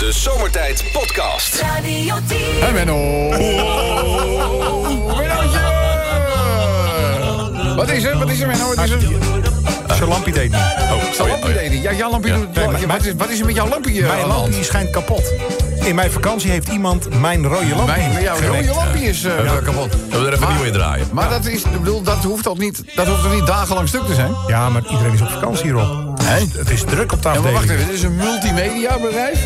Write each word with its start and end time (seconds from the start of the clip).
De 0.00 0.12
Zomertijd 0.12 0.84
Podcast. 0.92 1.60
Radio 1.60 2.14
10. 2.26 2.38
Hey 2.60 2.72
Menno. 2.72 2.96
Mennootje. 5.16 5.58
Wat 7.76 7.90
is 7.90 8.04
er? 8.04 8.18
Wat 8.18 8.30
is 8.30 8.40
er 8.40 8.46
Menno? 8.46 8.74
Wat 8.74 8.84
is 8.84 8.90
er? 8.90 9.00
Zijn 9.96 10.08
lampje 10.08 10.32
deed 10.32 10.50
niet. 10.50 10.60
Oh, 10.80 11.12
Zo'n 11.12 11.28
lampje 11.28 11.52
deed. 11.52 11.82
Ja, 11.82 11.92
jouw 11.92 12.10
lampje 12.10 12.32
doet... 12.32 12.54
Nee, 12.54 12.86
wat, 12.86 13.04
is, 13.04 13.12
wat 13.16 13.28
is 13.30 13.40
er 13.40 13.46
met 13.46 13.54
jouw 13.54 13.68
lampje? 13.68 14.02
eh, 14.02 14.08
Mijn 14.08 14.20
hand? 14.20 14.32
lampje 14.32 14.64
schijnt 14.64 14.90
kapot. 14.90 15.32
In 15.84 15.94
mijn 15.94 16.10
vakantie 16.10 16.50
heeft 16.50 16.68
iemand 16.68 17.20
mijn 17.20 17.46
rode 17.46 17.68
lampje 17.76 17.96
Mijn, 17.96 18.22
jouw 18.22 18.40
rode 18.40 18.74
lampje 18.74 19.00
is 19.08 19.24
eh, 19.24 19.56
kapot. 19.64 19.96
We 20.10 20.16
er 20.16 20.26
even 20.32 20.40
Maar- 20.40 20.54
nieuw 20.54 20.64
in 20.64 20.72
draaien. 20.72 21.06
Maar 21.12 21.28
dat, 21.28 21.46
is, 21.46 21.62
ik 21.62 21.78
bedoel, 21.78 22.02
dat 22.02 22.24
hoeft 22.24 22.42
toch 22.42 22.58
niet, 22.58 22.82
dat 22.94 23.06
hoeft 23.06 23.22
toch 23.22 23.34
niet 23.34 23.46
dagenlang 23.46 23.88
stuk 23.88 24.06
te 24.06 24.14
zijn? 24.14 24.34
Ja, 24.46 24.68
maar 24.68 24.82
iedereen 24.90 25.12
is 25.12 25.20
op 25.20 25.30
vakantie 25.30 25.72
Het 26.38 26.70
is 26.70 26.82
druk 26.84 27.12
op 27.12 27.22
de 27.22 27.28
Ja, 27.28 27.40
maar 27.40 27.52
afdeling. 27.52 27.58
wacht 27.58 27.70
even, 27.70 27.86
dit 27.86 27.94
is 27.94 28.02
een 28.02 28.16
multimedia 28.16 28.98
bedrijf. 28.98 29.44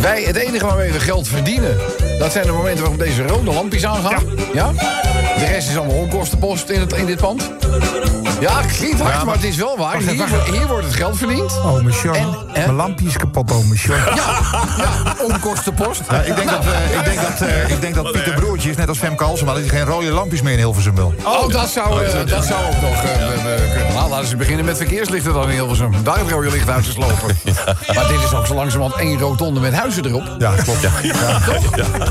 Wij, 0.00 0.22
het 0.22 0.36
enige 0.36 0.66
waarmee 0.66 0.92
we 0.92 1.00
geld 1.00 1.28
verdienen, 1.28 1.76
dat 2.18 2.32
zijn 2.32 2.46
de 2.46 2.52
momenten 2.52 2.80
waarop 2.80 2.98
deze 2.98 3.26
rode 3.26 3.52
lampjes 3.52 3.84
aangaan. 3.86 4.24
Ja. 4.52 4.72
De 5.38 5.44
rest 5.46 5.68
is 5.68 5.76
allemaal 5.76 5.96
onkostenpost 5.96 6.68
in, 6.68 6.80
het, 6.80 6.92
in 6.92 7.06
dit 7.06 7.20
pand. 7.20 7.50
Ja, 8.40 8.60
het 8.60 8.76
klinkt 8.76 9.00
hard, 9.00 9.24
maar, 9.24 9.34
het 9.34 9.44
is 9.44 9.56
wel 9.56 9.76
waar. 9.76 9.98
Hier, 10.50 10.66
wordt 10.66 10.84
het 10.84 10.94
geld 10.94 11.16
verdiend. 11.16 11.52
Oh, 11.64 11.92
Sean. 11.92 12.14
En- 12.14 12.34
hè? 12.52 12.60
Mijn 12.64 12.74
lampje 12.74 13.06
is 13.06 13.16
kapot, 13.16 13.50
oh, 13.50 13.58
Sean. 13.74 13.96
Ja, 13.96 14.14
ja, 14.78 15.14
onkostenpost. 15.32 16.00
Ja, 16.10 16.20
ik, 16.22 16.36
denk 16.36 16.50
dat, 16.50 16.64
eh, 16.64 16.98
ik, 16.98 17.04
denk 17.04 17.20
dat, 17.20 17.48
eh, 17.48 17.70
ik 17.70 17.80
denk 17.80 17.94
dat 17.94 18.12
Pieter 18.12 18.34
Broertjes, 18.34 18.76
net 18.76 18.88
als 18.88 18.98
Femke 18.98 19.24
Halsema... 19.24 19.52
dat 19.52 19.60
hij 19.60 19.70
geen 19.78 19.84
rode 19.86 20.10
lampjes 20.10 20.42
meer 20.42 20.52
in 20.52 20.58
Hilversum 20.58 20.94
wil. 20.94 21.14
Oh, 21.24 21.48
dat 21.48 21.68
zou, 21.68 22.04
eh, 22.04 22.12
dat 22.26 22.44
zou 22.44 22.64
ook 22.66 22.80
nog 22.80 23.00
kunnen. 23.00 23.32
Laten 24.20 24.38
ze 24.38 24.44
beginnen 24.44 24.64
met 24.64 24.76
verkeerslichten 24.76 25.32
dan 25.32 25.48
in 25.50 25.54
Hilversum. 25.54 25.94
Daar 26.02 26.18
het 26.18 26.30
rode 26.30 26.50
licht 26.50 26.68
uit 26.68 26.84
te 26.84 26.90
slopen. 26.90 27.36
Maar 27.94 28.08
dit 28.08 28.22
is 28.24 28.34
ook 28.34 28.46
zo 28.46 28.54
langzamerhand 28.54 29.00
één 29.00 29.18
rotonde 29.18 29.60
met 29.60 29.72
huizen 29.72 30.06
erop. 30.06 30.36
Ja, 30.38 30.54
klopt. 30.54 30.82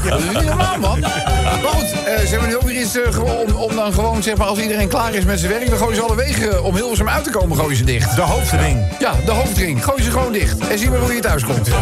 Dat 0.09 0.19
is 0.19 0.25
niet 0.33 0.45
normaal, 0.45 0.77
man. 0.79 0.99
Maar 0.99 1.71
goed, 1.71 1.83
eh, 1.83 2.19
ze 2.19 2.27
hebben 2.27 2.47
nu 2.47 2.55
ook 2.55 2.61
weer 2.61 2.81
iets 2.81 2.97
eh, 2.97 3.23
om, 3.23 3.55
om 3.55 3.75
dan 3.75 3.93
gewoon, 3.93 4.23
zeg 4.23 4.37
maar, 4.37 4.47
als 4.47 4.59
iedereen 4.59 4.87
klaar 4.87 5.13
is 5.13 5.23
met 5.23 5.39
zijn 5.39 5.51
werk... 5.51 5.69
dan 5.69 5.77
gooien 5.77 5.95
ze 5.95 6.01
alle 6.01 6.15
wegen 6.15 6.51
eh, 6.51 6.65
om 6.65 6.75
Hilversum 6.75 7.09
uit 7.09 7.23
te 7.23 7.29
komen, 7.29 7.57
gooien 7.57 7.77
ze 7.77 7.83
dicht. 7.83 8.15
De 8.15 8.21
hoofdring. 8.21 8.87
Ja, 8.99 9.11
de 9.25 9.31
hoofdring. 9.31 9.83
Gooi 9.83 10.03
ze 10.03 10.11
gewoon 10.11 10.31
dicht. 10.31 10.67
En 10.67 10.79
zie 10.79 10.89
maar 10.89 10.99
hoe 10.99 11.13
je 11.13 11.21
thuis 11.21 11.43
komt. 11.43 11.65
Dus 11.65 11.73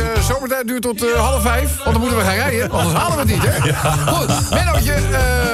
eh, 0.00 0.22
zomertijd 0.28 0.66
duurt 0.66 0.82
tot 0.82 1.14
half 1.16 1.42
vijf. 1.42 1.76
Want 1.76 1.90
dan 1.90 2.00
moeten 2.00 2.18
we 2.18 2.24
gaan 2.24 2.34
rijden. 2.34 2.70
Anders 2.70 2.94
halen 2.94 3.26
we 3.26 3.32
het 3.32 3.42
niet, 3.42 3.42
hè? 3.46 3.74
Goed. 4.12 4.50
Mennootje, 4.50 4.94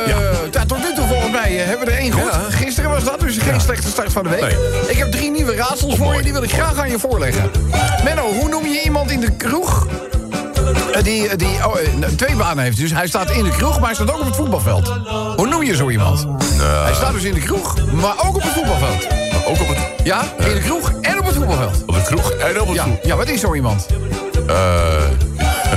ja, 0.07 0.65
tot 0.67 0.79
nu 0.79 0.95
toe 0.95 1.07
volgens 1.07 1.33
mij 1.33 1.53
hebben 1.53 1.87
we 1.87 1.92
er 1.92 1.98
één 1.98 2.12
goed. 2.12 2.31
Dat, 3.05 3.21
dus 3.21 3.37
geen 3.39 3.61
slechte 3.61 3.89
start 3.89 4.13
van 4.13 4.23
de 4.23 4.29
week. 4.29 4.41
Nee. 4.41 4.57
Ik 4.91 4.97
heb 4.99 5.11
drie 5.13 5.31
nieuwe 5.31 5.55
raadsels 5.55 5.97
voor 5.97 6.15
je. 6.15 6.23
Die 6.23 6.33
wil 6.33 6.43
ik 6.43 6.53
graag 6.53 6.79
aan 6.79 6.91
je 6.91 6.99
voorleggen. 6.99 7.51
Menno, 8.05 8.33
hoe 8.33 8.49
noem 8.49 8.67
je 8.67 8.81
iemand 8.85 9.11
in 9.11 9.21
de 9.21 9.37
kroeg... 9.37 9.87
eh, 10.95 11.03
Die, 11.03 11.29
eh, 11.29 11.39
die 11.39 11.67
oh, 11.67 11.79
eh, 11.81 11.87
nou, 11.95 12.15
twee 12.15 12.35
banen 12.37 12.65
heeft. 12.65 12.77
Dus 12.77 12.93
hij 12.93 13.07
staat 13.07 13.31
in 13.31 13.45
de 13.45 13.51
kroeg, 13.51 13.77
maar 13.79 13.87
hij 13.87 13.95
staat 13.95 14.13
ook 14.13 14.21
op 14.21 14.27
het 14.27 14.37
voetbalveld. 14.37 14.89
Hoe 15.37 15.47
noem 15.47 15.63
je 15.63 15.77
zo 15.77 15.91
iemand? 15.91 16.27
Hij 16.63 16.95
staat 16.95 17.13
dus 17.13 17.23
in 17.23 17.35
de 17.35 17.41
kroeg, 17.41 17.75
maar 17.93 18.15
ook 18.27 18.35
op 18.37 18.43
het 18.43 18.53
voetbalveld. 18.53 19.07
Ook 19.47 19.61
op 19.61 19.69
het, 19.69 19.79
Ja, 20.05 20.23
in 20.39 20.55
de 20.55 20.61
kroeg 20.61 20.93
en 21.01 21.19
op 21.19 21.27
het 21.27 21.35
voetbalveld. 21.35 21.83
op 21.87 21.95
het 21.95 22.05
kroeg 22.05 22.31
en 22.31 22.61
op 22.61 22.67
het 22.67 22.77
Ja, 22.77 22.87
ja 23.03 23.17
wat 23.17 23.29
is 23.29 23.41
zo 23.41 23.55
iemand? 23.55 23.87
Eh, 24.47 24.55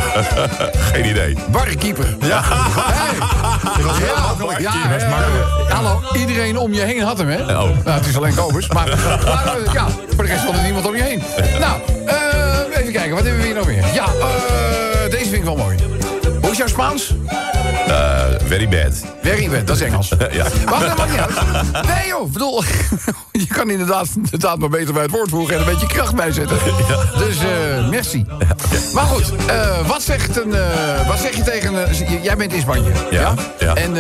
geen 0.94 1.06
idee. 1.06 1.38
Barkeeper. 1.52 2.16
Ja. 2.20 2.42
Hey. 2.44 3.18
Ja, 4.60 4.60
ja, 4.60 4.98
eh, 4.98 5.76
hallo, 5.76 6.02
iedereen 6.16 6.58
om 6.58 6.74
je 6.74 6.82
heen 6.82 7.02
had 7.02 7.18
hem, 7.18 7.30
hè? 7.30 7.42
Oh. 7.42 7.48
Nou, 7.48 7.74
het 7.84 8.06
is 8.06 8.18
alleen 8.18 8.36
Kobus, 8.36 8.68
maar, 8.68 8.88
maar 9.26 9.58
eh, 9.58 9.74
ja, 9.74 9.88
voor 10.16 10.24
de 10.24 10.30
rest 10.30 10.44
had 10.44 10.56
er 10.56 10.64
niemand 10.64 10.88
om 10.88 10.96
je 10.96 11.04
heen. 11.04 11.24
Nou, 11.60 11.80
eh, 12.06 12.80
even 12.80 12.94
kijken, 12.94 13.16
wat 13.16 13.24
hebben 13.24 13.42
we 13.42 13.46
hier 13.46 13.56
nog 13.56 13.68
meer? 13.68 13.86
Ja, 13.94 14.06
eh, 14.06 15.12
deze 15.12 15.24
vind 15.24 15.34
ik 15.34 15.44
wel 15.44 15.56
mooi. 15.56 15.78
Hoe 16.48 16.56
is 16.56 16.62
jouw 16.62 16.68
Spaans? 16.68 17.14
Eh, 17.88 18.24
very 18.46 18.68
bad. 18.68 19.06
Very 19.22 19.50
bad, 19.50 19.68
dat 19.68 19.76
is 19.76 19.82
Engels. 19.82 20.10
Ja. 20.32 20.46
Wacht, 20.66 20.88
dat 20.88 20.98
maakt 20.98 21.12
niet 21.12 21.20
uit. 21.20 21.86
Nee 21.86 22.08
joh, 22.08 22.32
bedoel, 22.32 22.64
je 23.32 23.48
kan 23.48 23.70
inderdaad, 23.70 24.08
inderdaad 24.16 24.58
maar 24.58 24.70
beter 24.70 24.94
bij 24.94 25.02
het 25.02 25.12
woord 25.12 25.30
voegen 25.30 25.54
en 25.56 25.60
een 25.60 25.66
beetje 25.66 25.88
kracht 25.88 26.16
bijzetten. 26.16 26.58
Dus 27.18 27.38
eh, 27.40 27.90
merci. 27.90 28.26
Maar 28.94 29.04
goed, 29.06 29.32
eh, 29.48 29.88
wat, 29.88 30.02
zegt 30.02 30.38
een, 30.38 30.54
wat 31.08 31.20
zeg 31.20 31.36
je 31.36 31.44
tegen... 31.44 31.74
jij 32.22 32.38
bent 32.38 32.54
in 32.54 32.62
Spanje, 32.62 32.92
ja? 33.12 33.34
ja. 33.60 33.74
En 33.74 33.94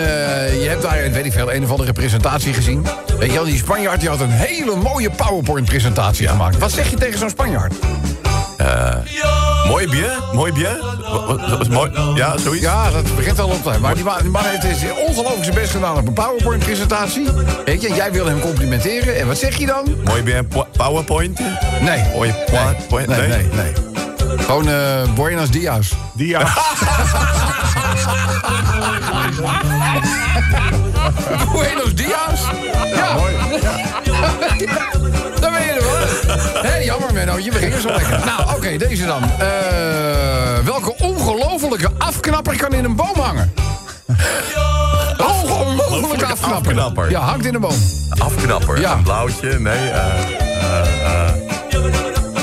je 0.60 0.66
hebt 0.68 0.82
daar, 0.82 1.12
weet 1.12 1.26
ik 1.26 1.34
veel, 1.34 1.54
een 1.54 1.64
of 1.64 1.72
andere 1.72 1.94
presentatie 1.94 2.54
gezien. 2.54 2.86
Weet 3.20 3.30
je 3.30 3.36
wel, 3.36 3.46
die 3.46 3.58
Spanjaard 3.58 4.00
die 4.00 4.10
had 4.10 4.20
een 4.20 4.32
hele 4.32 4.76
mooie 4.76 5.10
PowerPoint-presentatie 5.10 6.28
gemaakt. 6.28 6.58
Wat 6.58 6.72
zeg 6.72 6.90
je 6.90 6.96
tegen 6.96 7.20
zo'n 7.20 7.30
Spanjaard? 7.30 7.74
Mooi 9.68 9.88
bien, 9.88 10.10
mooi 10.34 10.52
wat 11.50 11.62
is 11.62 11.68
mooi? 11.68 11.92
Ja, 12.16 12.38
zoiets? 12.38 12.64
Ja, 12.64 12.92
dat 12.92 13.16
begint 13.16 13.40
al 13.40 13.50
op 13.50 13.64
te 13.64 13.80
Maar 13.80 13.96
die 13.96 14.04
man, 14.04 14.18
die 14.22 14.30
man 14.30 14.44
heeft 14.46 14.64
ongelooflijk 15.08 15.44
zijn 15.44 15.56
best 15.56 15.72
gedaan 15.72 15.98
op 15.98 16.08
een 16.08 16.14
PowerPoint-presentatie. 16.14 17.28
Weet 17.66 17.82
je, 17.82 17.94
jij 17.94 18.12
wil 18.12 18.26
hem 18.26 18.40
complimenteren. 18.40 19.18
En 19.20 19.28
wat 19.28 19.38
zeg 19.38 19.58
je 19.58 19.66
dan? 19.66 19.86
Mooi 20.04 20.24
bien, 20.24 20.48
po- 20.48 20.68
powerpoint? 20.78 21.40
Nee. 21.82 22.04
Mooi 22.14 22.34
powerpoint? 22.52 23.08
Nee, 23.08 23.28
nee, 23.28 23.48
nee. 23.54 23.72
Gewoon 24.38 24.70
eh 24.70 25.02
Buenos 25.16 25.50
Dias. 25.50 25.92
Ja. 26.16 26.40
Buenos 31.54 31.94
Dias? 31.96 32.42
Ja. 32.96 33.14
Mooi. 33.14 33.34
Dan 35.42 35.52
ben 35.52 35.62
je 35.64 35.72
er 35.72 35.82
wel. 35.82 36.64
Hé, 36.64 36.78
jammer 36.78 37.14
Menno, 37.14 37.38
je 37.38 37.52
begint 37.52 37.82
zo 37.82 37.88
lekker. 37.88 38.26
Nou, 38.26 38.56
oké, 38.56 38.78
deze 38.78 39.06
dan. 39.06 39.24
Eh, 39.24 40.66
welke 40.66 40.96
ongelofelijke 40.98 41.90
afknapper 41.98 42.58
kan 42.58 42.74
in 42.74 42.84
een 42.84 42.96
boom 42.96 43.16
hangen? 43.20 43.54
Ongelofelijke 45.18 46.26
afknapper. 46.26 46.72
afknapper. 46.72 47.10
Ja, 47.10 47.20
hangt 47.20 47.46
in 47.46 47.54
een 47.56 47.62
boom. 47.62 47.78
Afknapper. 48.18 48.80
Ja. 48.80 48.94
Een 48.94 49.04
blauwtje, 49.04 49.60
nee. 49.60 49.90
eh, 49.90 50.06
eh, 50.62 51.28
eh. 51.28 51.57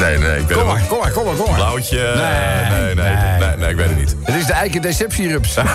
Nee, 0.04 0.18
nee, 0.18 0.38
ik 0.40 0.46
weet 0.46 0.56
Kom 0.58 0.66
maar, 0.66 0.82
kom 0.88 0.98
maar, 0.98 1.10
kom 1.10 1.24
maar, 1.24 1.34
kom 1.34 1.46
maar. 1.46 1.54
Blauwtje, 1.54 1.96
Nee, 1.96 2.84
nee, 2.84 2.94
nee, 2.94 3.16
nee, 3.38 3.56
nee. 3.56 3.70
ik 3.70 3.76
weet 3.76 3.88
het 3.88 3.96
niet. 3.96 4.16
Het 4.22 4.34
is 4.34 4.46
de 4.46 4.52
eiken 4.52 4.82
deceptierups. 4.82 5.56
Een 5.56 5.66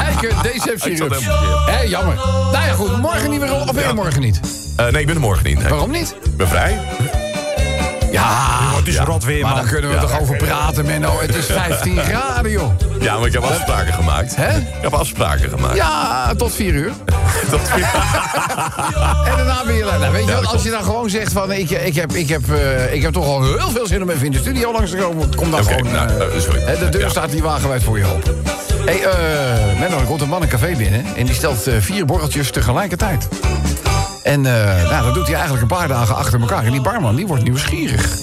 eiken 0.00 0.28
Ik 0.28 0.36
zat 0.36 0.42
deceptierups. 0.42 1.26
Hé, 1.66 1.80
jammer. 1.80 2.14
Nou 2.52 2.64
ja, 2.66 2.72
goed. 2.72 3.00
Morgen 3.00 3.30
niet 3.30 3.40
weer 3.40 3.54
op. 3.54 3.68
Of 3.68 3.74
ben 3.74 3.86
je 3.86 3.92
morgen 3.92 4.20
niet? 4.20 4.40
Eh, 4.76 4.86
nee, 4.86 5.00
ik 5.00 5.06
ben 5.06 5.14
er 5.14 5.20
morgen 5.20 5.44
niet. 5.44 5.58
Nee. 5.58 5.68
Waarom 5.68 5.90
niet? 5.90 6.14
Ik 6.24 6.36
ben 6.36 6.48
vrij. 6.48 6.78
Ja, 8.14 8.70
Het 8.76 8.88
is 8.88 8.98
rot 8.98 9.24
weer, 9.24 9.40
maar 9.42 9.50
man. 9.54 9.60
daar 9.62 9.72
kunnen 9.72 9.90
we 9.90 9.98
toch 9.98 10.20
over 10.20 10.36
praten, 10.36 10.86
Menno. 10.86 11.20
Het 11.20 11.34
is 11.34 11.46
15 11.46 11.98
graden, 12.08 12.50
joh. 12.50 12.72
Ja, 13.00 13.16
maar 13.18 13.26
ik 13.26 13.32
heb 13.32 13.42
afspraken 13.42 13.94
gemaakt. 13.94 14.36
Hè? 14.36 14.56
Ik 14.58 14.64
heb 14.80 14.92
afspraken 14.92 15.48
gemaakt. 15.50 15.76
Ja, 15.76 16.34
tot 16.36 16.52
4 16.54 16.74
uur. 16.74 16.92
Dat, 17.50 17.60
En 19.28 19.36
daarna 19.36 19.64
weer... 19.66 19.84
Nou, 19.84 20.12
weet 20.12 20.26
je 20.26 20.32
wat, 20.34 20.46
als 20.46 20.62
je 20.62 20.70
dan 20.70 20.82
gewoon 20.84 21.10
zegt 21.10 21.32
van... 21.32 21.52
Ik, 21.52 21.70
ik, 21.70 21.94
heb, 21.94 22.12
ik, 22.12 22.28
heb, 22.28 22.52
eh, 22.52 22.94
ik 22.94 23.02
heb 23.02 23.12
toch 23.12 23.24
al 23.26 23.42
heel 23.42 23.70
veel 23.70 23.86
zin 23.86 24.02
om 24.02 24.10
even 24.10 24.24
in 24.26 24.32
de 24.32 24.38
studio 24.38 24.72
langs 24.72 24.90
te 24.90 24.96
komen. 24.96 25.34
Kom 25.36 25.50
dan 25.50 25.64
gewoon... 25.64 25.92
nou, 25.92 26.08
eh, 26.08 26.34
eh, 26.36 26.40
sorry. 26.40 26.60
hè, 26.60 26.78
de 26.78 26.88
deur 26.88 27.00
Ja. 27.00 27.08
staat 27.08 27.30
hier 27.30 27.42
wagenwijd 27.42 27.82
voor 27.82 27.98
je 27.98 28.04
open. 28.06 28.42
Hé, 28.84 28.92
hey, 28.98 29.04
eh, 29.04 29.80
Menno, 29.80 29.98
er 29.98 30.04
komt 30.04 30.20
een 30.20 30.28
man 30.28 30.42
een 30.42 30.48
café 30.48 30.74
binnen... 30.76 31.04
en 31.16 31.26
die 31.26 31.34
stelt 31.34 31.66
eh, 31.66 31.74
vier 31.80 32.04
borreltjes 32.04 32.50
tegelijkertijd. 32.50 33.28
En 34.24 34.46
eh, 34.46 34.90
nou, 34.90 35.04
dat 35.04 35.14
doet 35.14 35.26
hij 35.26 35.34
eigenlijk 35.34 35.62
een 35.62 35.76
paar 35.78 35.88
dagen 35.88 36.16
achter 36.16 36.40
elkaar. 36.40 36.64
En 36.64 36.70
die 36.70 36.80
barman, 36.80 37.16
die 37.16 37.26
wordt 37.26 37.42
nieuwsgierig. 37.42 38.18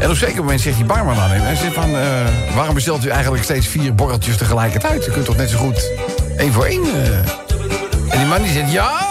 En 0.00 0.10
op 0.10 0.16
zeker 0.16 0.36
moment 0.36 0.60
zegt 0.60 0.76
die 0.76 0.84
barman 0.84 1.18
aan 1.18 1.30
hem... 1.30 1.40
Hij 1.40 1.56
zegt 1.56 1.74
van, 1.74 1.96
eh, 1.96 2.54
waarom 2.54 2.74
bestelt 2.74 3.04
u 3.04 3.08
eigenlijk 3.08 3.44
steeds 3.44 3.66
vier 3.66 3.94
borreltjes 3.94 4.36
tegelijkertijd? 4.36 5.06
U 5.08 5.10
kunt 5.10 5.24
toch 5.24 5.36
net 5.36 5.50
zo 5.50 5.58
goed 5.58 5.90
één 6.36 6.52
voor 6.52 6.64
één... 6.64 6.82
eh. 6.84 7.18
En 8.08 8.18
die 8.18 8.26
man 8.26 8.42
die 8.42 8.52
zegt, 8.52 8.72
ja... 8.72 9.06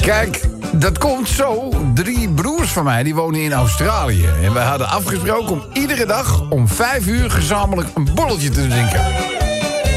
Kijk, 0.00 0.40
dat 0.72 0.98
komt 0.98 1.28
zo. 1.28 1.68
Drie 1.94 2.28
broers 2.28 2.70
van 2.70 2.84
mij 2.84 3.02
die 3.02 3.14
wonen 3.14 3.40
in 3.40 3.52
Australië. 3.52 4.28
En 4.42 4.52
wij 4.52 4.64
hadden 4.64 4.88
afgesproken 4.88 5.50
om 5.50 5.64
iedere 5.72 6.06
dag 6.06 6.50
om 6.50 6.68
vijf 6.68 7.06
uur 7.06 7.30
gezamenlijk 7.30 7.88
een 7.94 8.08
borreltje 8.14 8.48
te 8.48 8.68
drinken. 8.68 9.29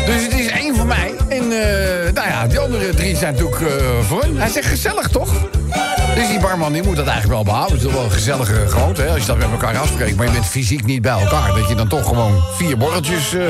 Dus 0.05 0.23
het 0.23 0.33
is 0.33 0.47
één 0.47 0.75
voor 0.75 0.85
mij. 0.85 1.13
En 1.29 1.44
eh, 1.44 2.13
nou 2.13 2.27
ja, 2.27 2.47
die 2.47 2.59
andere 2.59 2.94
drie 2.94 3.15
zijn 3.15 3.33
natuurlijk 3.33 3.61
eh, 3.61 3.85
voor 4.07 4.21
hem. 4.21 4.38
Hij 4.38 4.50
zegt 4.50 4.67
gezellig, 4.67 5.07
toch? 5.07 5.29
Dus 6.15 6.27
die 6.27 6.39
barman 6.39 6.73
die 6.73 6.83
moet 6.83 6.95
dat 6.95 7.05
eigenlijk 7.07 7.35
wel 7.35 7.44
behouden. 7.53 7.77
Het 7.77 7.88
is 7.88 7.94
wel 7.94 8.03
een 8.03 8.11
gezellige 8.11 8.67
gewoonte, 8.67 9.01
hè? 9.01 9.09
Als 9.09 9.19
je 9.19 9.25
dat 9.25 9.38
met 9.38 9.51
elkaar 9.51 9.77
afspreekt. 9.77 10.15
Maar 10.15 10.25
je 10.25 10.31
bent 10.31 10.45
fysiek 10.45 10.85
niet 10.85 11.01
bij 11.01 11.11
elkaar. 11.11 11.53
Dat 11.53 11.67
je 11.67 11.75
dan 11.75 11.88
toch 11.88 12.07
gewoon 12.07 12.44
vier 12.55 12.77
borreltjes... 12.77 13.33
eh, 13.33 13.41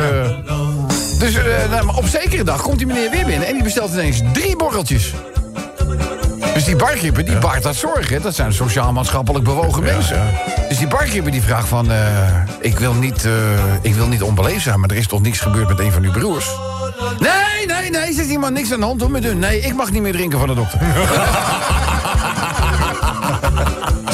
Dus 1.20 1.38
nou, 1.70 1.96
op 1.96 2.06
zekere 2.08 2.44
dag 2.44 2.62
komt 2.62 2.78
die 2.78 2.88
meneer 2.88 3.10
weer 3.10 3.26
binnen... 3.26 3.48
en 3.48 3.54
die 3.54 3.64
bestelt 3.64 3.92
ineens 3.92 4.22
drie 4.34 4.56
borreltjes. 4.56 5.14
Dus 6.54 6.64
die 6.64 6.76
barkeeper, 6.76 7.26
die 7.26 7.38
baart 7.38 7.64
dat 7.64 7.76
zorgen. 7.76 8.22
Dat 8.22 8.36
zijn 8.36 8.54
sociaal-maatschappelijk 8.54 9.44
bewogen 9.44 9.84
mensen. 9.84 10.22
Dus 10.70 10.78
die 10.78 10.88
barkeeper 10.88 11.32
die 11.32 11.42
vraagt 11.42 11.68
van... 11.68 11.92
eh, 11.92 11.98
ik, 12.60 12.80
wil 12.80 12.94
niet, 12.94 13.26
eh, 13.26 13.32
ik 13.82 13.96
wil 13.96 14.08
niet 14.08 14.22
onbeleefd 14.22 14.64
zijn, 14.64 14.80
maar 14.80 14.90
er 14.90 14.96
is 14.96 15.08
toch 15.08 15.22
niks 15.22 15.40
gebeurd 15.40 15.68
met 15.68 15.80
een 15.80 15.92
van 15.92 16.04
uw 16.04 16.12
broers? 16.12 16.50
Nee, 17.20 17.66
nee, 17.66 17.90
nee, 17.90 18.14
zegt 18.14 18.30
iemand 18.30 18.54
niks 18.54 18.72
aan 18.72 18.80
de 18.80 18.86
hand 18.86 19.02
hoor 19.02 19.12
met 19.12 19.24
hun. 19.24 19.40
Nee, 19.40 19.60
ik 19.60 19.74
mag 19.74 19.92
niet 19.92 20.02
meer 20.02 20.12
drinken 20.12 20.40
van 20.40 20.48
de 20.48 20.56
dokter. 20.56 20.80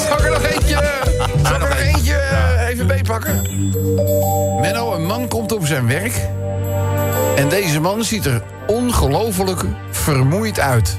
Zal 0.08 0.18
ik 0.18 0.24
er 0.24 0.32
nog 0.32 0.44
eentje? 0.44 0.84
Zal 1.44 1.56
ik 1.56 1.62
er 1.62 1.70
nog 1.70 1.78
eentje? 1.78 2.00
pakken? 3.10 3.42
Menno, 4.62 4.94
een 4.94 5.06
man 5.06 5.28
komt 5.28 5.52
op 5.52 5.66
zijn 5.66 5.88
werk. 5.88 6.14
En 7.36 7.50
deze 7.50 7.80
man 7.80 8.04
ziet 8.04 8.26
er 8.26 8.42
ongelooflijk 8.68 9.64
vermoeid 9.92 10.60
uit. 10.60 10.98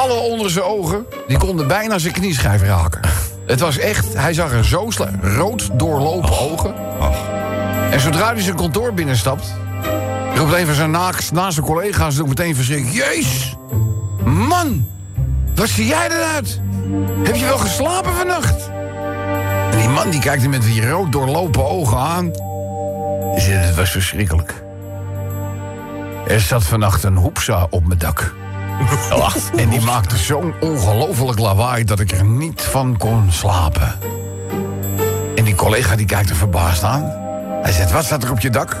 Wallen 0.00 0.22
onder 0.22 0.50
zijn 0.50 0.64
ogen, 0.64 1.06
die 1.26 1.38
konden 1.38 1.66
bijna 1.66 1.98
zijn 1.98 2.12
knieschijf 2.12 2.62
raken. 2.62 3.00
Het 3.46 3.60
was 3.60 3.78
echt, 3.78 4.14
hij 4.14 4.34
zag 4.34 4.52
er 4.52 4.64
zo 4.64 4.90
slecht. 4.90 5.12
Rood 5.22 5.70
doorlopen 5.78 6.38
ogen. 6.38 6.74
En 7.90 8.00
zodra 8.00 8.32
hij 8.32 8.42
zijn 8.42 8.56
kantoor 8.56 8.94
binnenstapt... 8.94 9.54
roept 10.34 10.52
een 10.52 10.66
van 10.66 10.74
zijn 10.74 10.90
naast, 10.90 11.32
naast 11.32 11.54
zijn 11.54 11.66
collega's 11.66 12.20
ook 12.20 12.28
meteen 12.28 12.54
verschrikt... 12.54 12.94
Jezus, 12.94 13.56
man, 14.24 14.88
wat 15.54 15.68
zie 15.68 15.86
jij 15.86 16.06
eruit? 16.06 16.60
Heb 17.22 17.34
je 17.34 17.44
wel 17.44 17.58
geslapen 17.58 18.12
vannacht? 18.12 18.70
En 19.70 19.78
die 19.78 19.88
man 19.88 20.10
die 20.10 20.20
kijkt 20.20 20.42
hem 20.42 20.50
met 20.50 20.62
die 20.62 20.88
rood 20.88 21.12
doorlopen 21.12 21.68
ogen 21.68 21.98
aan. 21.98 22.30
Zegt, 23.36 23.66
het 23.66 23.74
was 23.74 23.90
verschrikkelijk. 23.90 24.62
Er 26.26 26.40
zat 26.40 26.64
vannacht 26.64 27.02
een 27.02 27.16
hoepsa 27.16 27.66
op 27.70 27.86
mijn 27.86 27.98
dak. 27.98 28.34
En 29.56 29.68
die 29.68 29.80
maakte 29.80 30.16
zo'n 30.16 30.54
ongelofelijk 30.60 31.38
lawaai 31.38 31.84
dat 31.84 32.00
ik 32.00 32.12
er 32.12 32.24
niet 32.24 32.62
van 32.62 32.96
kon 32.96 33.32
slapen. 33.32 33.98
En 35.36 35.44
die 35.44 35.54
collega 35.54 35.96
die 35.96 36.06
kijkt 36.06 36.30
er 36.30 36.36
verbaasd 36.36 36.82
aan. 36.82 37.12
Hij 37.62 37.72
zegt, 37.72 37.92
wat 37.92 38.04
staat 38.04 38.22
er 38.22 38.30
op 38.30 38.40
je 38.40 38.50
dak? 38.50 38.76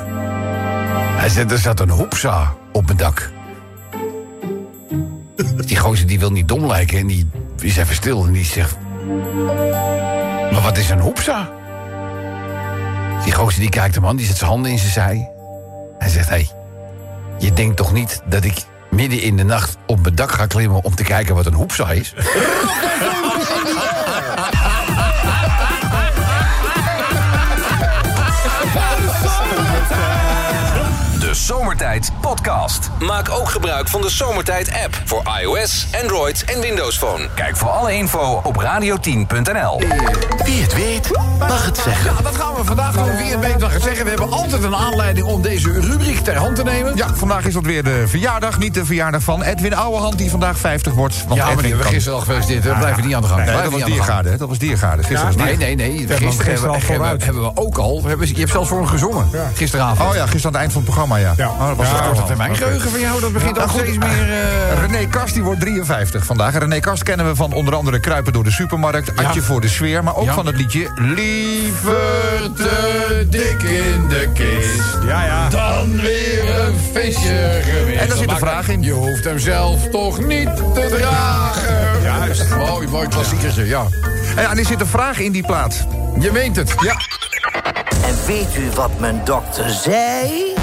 Hij 1.16 1.28
zegt, 1.28 1.50
er 1.50 1.58
zat 1.58 1.80
een 1.80 1.90
hoepsa 1.90 2.54
op 2.72 2.86
mijn 2.86 2.96
dak. 2.96 3.30
Die 5.56 5.76
gozer 5.76 6.06
die 6.06 6.18
wil 6.18 6.30
niet 6.30 6.48
dom 6.48 6.66
lijken 6.66 6.98
en 6.98 7.06
die 7.06 7.30
is 7.60 7.76
even 7.76 7.94
stil 7.94 8.26
en 8.26 8.32
die 8.32 8.44
zegt... 8.44 8.76
Maar 10.52 10.62
wat 10.62 10.78
is 10.78 10.90
een 10.90 11.00
hoepsa? 11.00 11.50
Die 13.24 13.32
gozer 13.32 13.60
die 13.60 13.70
kijkt 13.70 13.94
hem 13.94 14.06
aan, 14.06 14.16
die 14.16 14.26
zet 14.26 14.36
zijn 14.36 14.50
handen 14.50 14.70
in 14.70 14.78
zijn 14.78 14.92
zij. 14.92 15.30
Hij 15.98 16.08
zegt, 16.08 16.28
hé, 16.28 16.34
hey, 16.34 16.50
je 17.38 17.52
denkt 17.52 17.76
toch 17.76 17.92
niet 17.92 18.22
dat 18.26 18.44
ik 18.44 18.64
midden 18.90 19.22
in 19.22 19.36
de 19.36 19.44
nacht 19.44 19.76
op 19.86 20.02
mijn 20.02 20.14
dak 20.14 20.32
ga 20.32 20.46
klimmen... 20.46 20.84
om 20.84 20.94
te 20.94 21.02
kijken 21.02 21.34
wat 21.34 21.46
een 21.46 21.54
hoepsa 21.54 21.90
is? 21.90 22.14
Zomertijd 31.70 32.10
Podcast. 32.20 32.90
Maak 33.00 33.30
ook 33.30 33.48
gebruik 33.48 33.88
van 33.88 34.00
de 34.00 34.10
Zomertijd 34.10 34.70
app 34.84 35.00
voor 35.04 35.22
iOS, 35.42 35.86
Android 36.02 36.44
en 36.44 36.60
Windows 36.60 36.98
Phone. 36.98 37.28
Kijk 37.34 37.56
voor 37.56 37.68
alle 37.68 37.94
info 37.94 38.40
op 38.44 38.62
radio10.nl. 38.62 39.82
Wie 40.44 40.62
het 40.62 40.74
weet, 40.74 41.10
mag 41.38 41.64
het 41.64 41.76
zeggen. 41.76 42.14
Ja, 42.16 42.22
dat 42.22 42.36
gaan 42.36 42.54
we 42.54 42.64
vandaag 42.64 42.92
doen. 42.94 43.16
Wie 43.16 43.30
het 43.30 43.40
weet 43.40 43.58
mag 43.58 43.72
het 43.72 43.82
zeggen. 43.82 44.04
We 44.04 44.10
hebben 44.10 44.30
altijd 44.32 44.62
een 44.62 44.74
aanleiding 44.76 45.26
om 45.26 45.42
deze 45.42 45.80
rubriek 45.80 46.18
ter 46.18 46.36
hand 46.36 46.56
te 46.56 46.62
nemen. 46.62 46.96
Ja, 46.96 47.06
vandaag 47.14 47.44
is 47.44 47.54
dat 47.54 47.64
weer 47.64 47.84
de 47.84 48.04
verjaardag. 48.08 48.58
Niet 48.58 48.74
de 48.74 48.84
verjaardag 48.84 49.22
van 49.22 49.42
Edwin 49.42 49.74
Ouwehand, 49.74 50.18
die 50.18 50.30
vandaag 50.30 50.58
50 50.58 50.92
wordt. 50.92 51.14
Want 51.26 51.28
Ja, 51.28 51.34
maar 51.36 51.44
die 51.44 51.50
Edwin 51.50 51.60
hebben 51.64 51.78
we 51.78 51.84
kan- 51.84 51.92
gisteren 51.92 52.18
al 52.18 52.24
gefeliciteerd. 52.24 52.64
We 52.64 52.74
blijven 52.80 53.06
niet 53.06 53.14
aan 53.14 53.22
de 53.22 53.28
gang. 53.28 53.44
Nee, 53.44 53.54
dat 53.54 53.64
was 53.64 53.72
niet 53.72 53.72
aan 53.72 53.78
de 53.90 53.94
gang. 53.94 54.04
Diergaarde? 54.04 54.36
Dat 54.36 54.48
was 54.48 54.58
Diergaarde. 54.58 55.02
Gisteren 55.02 55.26
was 55.26 55.36
Nee, 55.36 55.56
Diergaarde. 55.56 55.74
nee, 55.82 55.88
nee. 55.90 55.98
Gisteren, 55.98 56.28
gisteren 56.32 56.54
al 56.54 56.58
hebben, 56.58 56.72
hebben, 56.72 56.96
vooruit. 56.96 57.24
hebben 57.24 57.42
we 57.42 57.50
ook 57.54 57.78
al. 57.78 58.02
Je 58.24 58.38
hebt 58.38 58.50
zelfs 58.50 58.68
voor 58.68 58.78
hem 58.78 58.86
gezongen. 58.86 59.28
Gisteravond. 59.54 60.08
Oh 60.08 60.14
ja, 60.14 60.22
gisteren 60.26 60.46
aan 60.46 60.52
het 60.52 60.60
eind 60.60 60.72
van 60.72 60.82
het 60.82 60.90
programma, 60.90 61.16
ja. 61.16 61.32
Ja. 61.36 61.50
Oh, 61.60 61.66
dat 61.68 61.76
was 61.76 61.88
Korte 61.88 62.08
kort 62.14 62.26
termijn 62.26 62.56
geheugen 62.56 62.90
van 62.90 63.00
jou, 63.00 63.20
dat 63.20 63.32
begint 63.32 63.56
Ja, 63.56 63.62
ook 63.62 63.68
goed. 63.70 63.80
steeds 63.80 63.98
meer... 63.98 64.30
eh, 64.30 64.78
René 64.86 65.06
Kast 65.08 65.34
die 65.34 65.42
wordt 65.42 65.60
53 65.60 66.24
vandaag. 66.24 66.54
En 66.54 66.60
René 66.60 66.80
Kast 66.80 67.02
kennen 67.02 67.26
we 67.26 67.34
van 67.34 67.52
onder 67.52 67.74
andere 67.74 68.00
Kruipen 68.00 68.32
door 68.32 68.44
de 68.44 68.50
supermarkt... 68.50 69.16
Adje 69.16 69.40
voor 69.42 69.60
de 69.60 69.68
sfeer, 69.68 70.04
maar 70.04 70.16
ook 70.16 70.24
Ja. 70.24 70.34
van 70.34 70.46
het 70.46 70.56
liedje... 70.56 70.88
Liever 70.94 72.52
te 72.56 73.26
dik 73.30 73.62
in 73.62 74.08
de 74.08 74.28
kist. 74.34 74.98
Ja, 75.06 75.24
ja. 75.24 75.48
Dan 75.48 76.00
weer 76.00 76.58
een 76.60 76.74
feestje 76.92 77.60
geweest. 77.62 78.00
En 78.00 78.08
daar 78.08 78.16
zit 78.16 78.26
de 78.26 78.32
Maar 78.32 78.38
vraag 78.38 78.68
in. 78.68 78.82
Je 78.82 78.92
hoeft 78.92 79.24
hem 79.24 79.38
zelf 79.38 79.88
toch 79.88 80.18
niet 80.26 80.56
te 80.74 80.96
dragen. 80.98 82.02
Juist. 82.02 82.56
Mooi, 82.56 82.88
mooi 82.88 83.08
klassiekertje, 83.08 83.66
ja. 83.66 83.86
En 84.36 84.42
ja, 84.42 84.50
en 84.50 84.58
er 84.58 84.64
zit 84.66 84.80
een 84.80 84.86
vraag 84.86 85.18
in 85.18 85.32
die 85.32 85.46
plaat. 85.46 85.86
Je 86.20 86.32
meent 86.32 86.56
het. 86.56 86.74
Ja. 86.80 86.96
En 88.06 88.14
weet 88.26 88.56
u 88.56 88.70
wat 88.74 88.90
mijn 88.98 89.20
dokter 89.24 89.70
zei? 89.70 90.54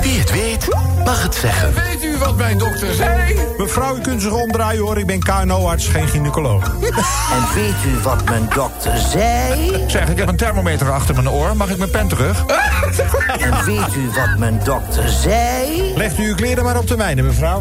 Wie 0.00 0.18
het 0.18 0.32
weet, 0.32 0.66
mag 1.04 1.22
het 1.22 1.34
zeggen. 1.34 1.74
Weet 1.74 2.04
u 2.04 2.18
wat 2.18 2.36
mijn 2.36 2.58
dokter 2.58 2.94
zei? 2.94 3.40
Mevrouw, 3.58 3.96
u 3.96 4.00
kunt 4.00 4.22
zich 4.22 4.32
omdraaien 4.32 4.82
hoor. 4.82 4.98
Ik 4.98 5.06
ben 5.06 5.18
KNO-arts, 5.22 5.86
geen 5.86 6.08
gynaecoloog. 6.08 6.64
En 7.36 7.54
weet 7.54 7.84
u 7.86 8.00
wat 8.02 8.24
mijn 8.24 8.48
dokter 8.54 8.98
zei? 8.98 9.84
Zeg, 9.86 10.08
ik 10.08 10.18
heb 10.18 10.28
een 10.28 10.36
thermometer 10.36 10.90
achter 10.90 11.14
mijn 11.14 11.30
oor. 11.30 11.56
Mag 11.56 11.70
ik 11.70 11.78
mijn 11.78 11.90
pen 11.90 12.08
terug? 12.08 12.44
En 13.38 13.64
weet 13.64 13.94
u 13.96 14.10
wat 14.14 14.38
mijn 14.38 14.60
dokter 14.64 15.08
zei? 15.08 15.92
Legt 15.96 16.18
u 16.18 16.28
uw 16.28 16.34
kleren 16.34 16.64
maar 16.64 16.78
op 16.78 16.88
de 16.88 16.96
mijne, 16.96 17.22
mevrouw. 17.22 17.60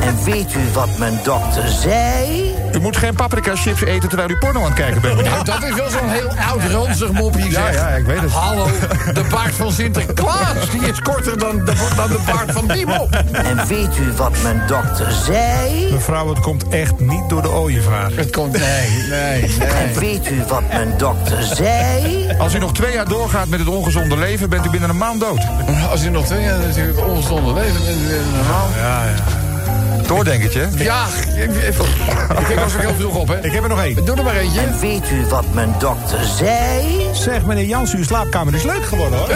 En 0.00 0.24
weet 0.24 0.54
u 0.54 0.72
wat 0.72 0.98
mijn 0.98 1.20
dokter 1.22 1.68
zei? 1.68 2.54
U 2.78 2.80
moet 2.80 2.96
geen 2.96 3.14
paprika 3.14 3.56
chips 3.56 3.84
eten 3.84 4.08
terwijl 4.08 4.30
u 4.30 4.36
porno 4.36 4.60
aan 4.60 4.66
het 4.66 4.74
kijken 4.74 5.00
bent. 5.00 5.22
Nou, 5.22 5.44
dat 5.44 5.62
is 5.62 5.74
wel 5.74 5.88
zo'n 5.88 6.08
heel 6.08 6.28
oud 6.48 6.62
ranzig 6.70 7.12
mopje, 7.12 7.50
Ja, 7.50 7.70
ja, 7.70 7.88
ik 7.88 8.06
weet 8.06 8.20
het. 8.20 8.30
Hallo, 8.30 8.66
de 9.12 9.24
baard 9.30 9.54
van 9.54 9.72
Sinterklaas, 9.72 10.70
die 10.70 10.80
is 10.80 11.00
korter 11.00 11.38
dan 11.38 11.64
de, 11.64 11.72
dan 11.96 12.08
de 12.08 12.18
baard 12.26 12.52
van 12.52 12.66
Bimo. 12.66 13.08
En 13.32 13.66
weet 13.66 13.98
u 13.98 14.12
wat 14.16 14.32
mijn 14.42 14.62
dokter 14.66 15.12
zei? 15.12 15.92
Mevrouw, 15.92 16.28
het 16.28 16.40
komt 16.40 16.68
echt 16.68 17.00
niet 17.00 17.28
door 17.28 17.42
de 17.42 17.50
ooievaar. 17.50 18.10
Het 18.14 18.30
komt, 18.30 18.58
nee, 18.58 18.88
nee, 19.10 19.40
nee. 19.58 19.68
En 19.68 20.00
weet 20.00 20.30
u 20.30 20.42
wat 20.48 20.62
mijn 20.72 20.94
dokter 20.96 21.42
zei? 21.42 22.26
Als 22.38 22.54
u 22.54 22.58
nog 22.58 22.72
twee 22.72 22.92
jaar 22.92 23.08
doorgaat 23.08 23.48
met 23.48 23.58
het 23.58 23.68
ongezonde 23.68 24.16
leven... 24.16 24.50
bent 24.50 24.66
u 24.66 24.70
binnen 24.70 24.90
een 24.90 24.96
maand 24.96 25.20
dood. 25.20 25.40
Als 25.90 26.04
u 26.04 26.10
nog 26.10 26.26
twee 26.26 26.42
jaar 26.42 26.58
natuurlijk 26.58 27.06
ongezonde 27.06 27.52
leven 27.52 27.84
bent, 27.84 28.06
weer 28.06 28.20
normaal. 28.36 28.68
Ja, 28.76 29.04
ja. 29.04 29.37
Doordenkertje. 30.08 30.68
Ja, 30.76 31.06
ik, 31.36 31.50
was 32.58 32.74
ook 32.74 32.80
heel 32.80 32.94
vroeg 32.98 33.14
op, 33.14 33.28
hè. 33.28 33.44
Ik 33.44 33.52
heb 33.52 33.62
er 33.62 33.68
nog 33.68 33.82
één. 33.82 34.04
Doe 34.04 34.16
er 34.16 34.24
maar 34.24 34.36
eentje. 34.36 34.60
En 34.60 34.80
weet 34.80 35.10
u 35.10 35.26
wat 35.26 35.44
mijn 35.54 35.74
dokter 35.78 36.24
zei? 36.24 37.06
Zeg, 37.12 37.44
meneer 37.44 37.64
Jans, 37.64 37.94
uw 37.94 38.04
slaapkamer 38.04 38.54
is 38.54 38.62
leuk 38.62 38.84
geworden, 38.84 39.18
hoor. 39.18 39.28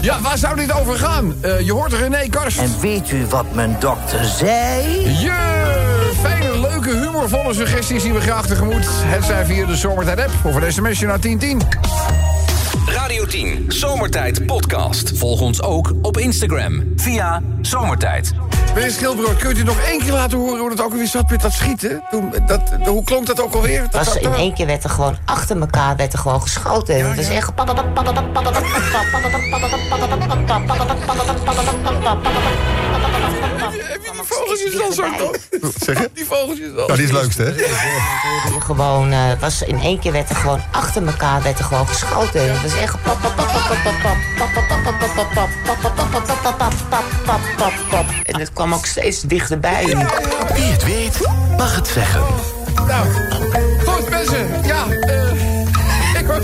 Ja, 0.00 0.20
waar 0.20 0.38
zou 0.38 0.56
dit 0.56 0.72
over 0.72 0.98
gaan? 0.98 1.34
Eh, 1.40 1.60
je 1.60 1.72
hoort 1.72 1.92
René 1.92 2.28
Karst. 2.28 2.58
En 2.58 2.80
weet 2.80 3.10
u 3.10 3.26
wat 3.26 3.54
mijn 3.54 3.76
dokter 3.78 4.24
zei? 4.24 4.82
Je 5.20 5.32
fijne, 6.22 6.60
leuke, 6.60 6.90
humorvolle 6.90 7.54
suggesties 7.54 8.02
zien 8.02 8.14
we 8.14 8.20
graag 8.20 8.46
tegemoet. 8.46 8.86
Het 8.88 9.24
zijn 9.24 9.46
via 9.46 9.66
de 9.66 9.76
Zomertijd 9.76 10.20
app 10.20 10.32
of 10.42 10.54
een 10.54 10.72
sms'je 10.72 11.06
naar 11.06 11.20
1010. 11.20 12.23
Radio 13.24 13.54
10 13.54 13.72
Zomertijd 13.72 14.46
Podcast. 14.46 15.18
Volg 15.18 15.40
ons 15.40 15.62
ook 15.62 15.92
op 16.02 16.16
Instagram 16.16 16.92
via 16.96 17.42
Zomertijd. 17.60 18.32
Meneer 18.74 18.90
Schilbrood, 18.90 19.36
kunt 19.36 19.58
u 19.58 19.62
nog 19.62 19.80
één 19.80 20.00
keer 20.00 20.12
laten 20.12 20.38
horen 20.38 20.60
hoe 20.60 20.68
dat 20.68 20.80
ook 20.80 20.92
alweer 20.92 21.06
zat 21.06 21.30
met 21.30 21.40
dat 21.40 21.52
schieten? 21.52 22.02
Toen, 22.10 22.32
dat, 22.46 22.60
hoe 22.84 23.04
klonk 23.04 23.26
dat 23.26 23.40
ook 23.40 23.54
alweer? 23.54 23.82
Dat, 23.82 23.92
was 23.92 24.14
dat, 24.14 24.22
in 24.22 24.32
één 24.32 24.54
keer 24.54 24.66
werd 24.66 24.84
er 24.84 24.90
gewoon 24.90 25.16
achter 25.24 25.60
elkaar 25.60 25.96
werd 25.96 26.12
er 26.12 26.18
gewoon 26.18 26.42
geschoten. 26.42 26.94
En 26.94 27.06
het 27.06 27.16
was 27.16 27.28
echt... 27.28 27.52
Heb 33.72 34.02
je 34.02 34.10
die 34.12 34.22
vogeltjes 34.24 34.76
dan 34.76 34.92
zo? 34.92 35.04
Zeg 35.84 35.98
je? 35.98 36.10
Die 36.14 36.24
vogeltjes 36.24 36.66
dan. 36.66 36.86
Nou, 36.86 36.94
die 36.94 37.02
is 37.02 37.10
het 37.10 37.20
leukste, 37.20 37.42
hè? 37.42 37.54
Die 37.54 38.60
Gewoon, 38.60 39.12
eh, 39.12 39.40
was 39.40 39.62
in 39.62 39.80
één 39.80 39.98
keer 40.00 40.12
werd 40.12 40.30
er 40.30 40.36
gewoon 40.36 40.62
achter 40.72 41.06
elkaar 41.06 41.42
werd 41.42 41.58
er 41.58 41.64
gewoon 41.64 41.88
geschoten. 41.88 42.40
En 42.40 42.52
het 42.52 42.62
was 42.62 42.80
echt... 42.80 42.96
En 48.22 48.38
het 48.40 48.52
kwam 48.52 48.74
ook 48.74 48.86
steeds 48.86 49.20
dichterbij. 49.20 49.84
Wie 50.54 50.64
het 50.64 50.84
weet, 50.84 51.18
mag 51.56 51.74
het 51.76 51.86
zeggen. 51.86 52.22
Nou, 52.86 53.06
goed 53.86 54.10
mensen. 54.10 54.48
Ja, 54.64 54.86
eh, 54.88 54.93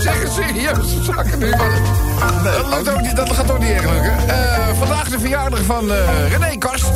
zeggen 0.01 0.31
serieus 0.31 1.03
zakken 1.03 1.39
nu, 1.39 1.49
maar 1.49 1.69
dat, 2.43 2.67
lukt 2.67 2.89
ook 2.89 3.01
niet, 3.01 3.15
dat 3.15 3.31
gaat 3.31 3.51
ook 3.51 3.59
niet 3.59 3.69
erg 3.69 3.91
lukken. 3.91 4.27
Eh, 4.27 4.67
vandaag 4.79 5.09
de 5.09 5.19
verjaardag 5.19 5.61
van 5.61 5.91
eh, 5.91 6.31
René 6.31 6.57
Karst. 6.57 6.91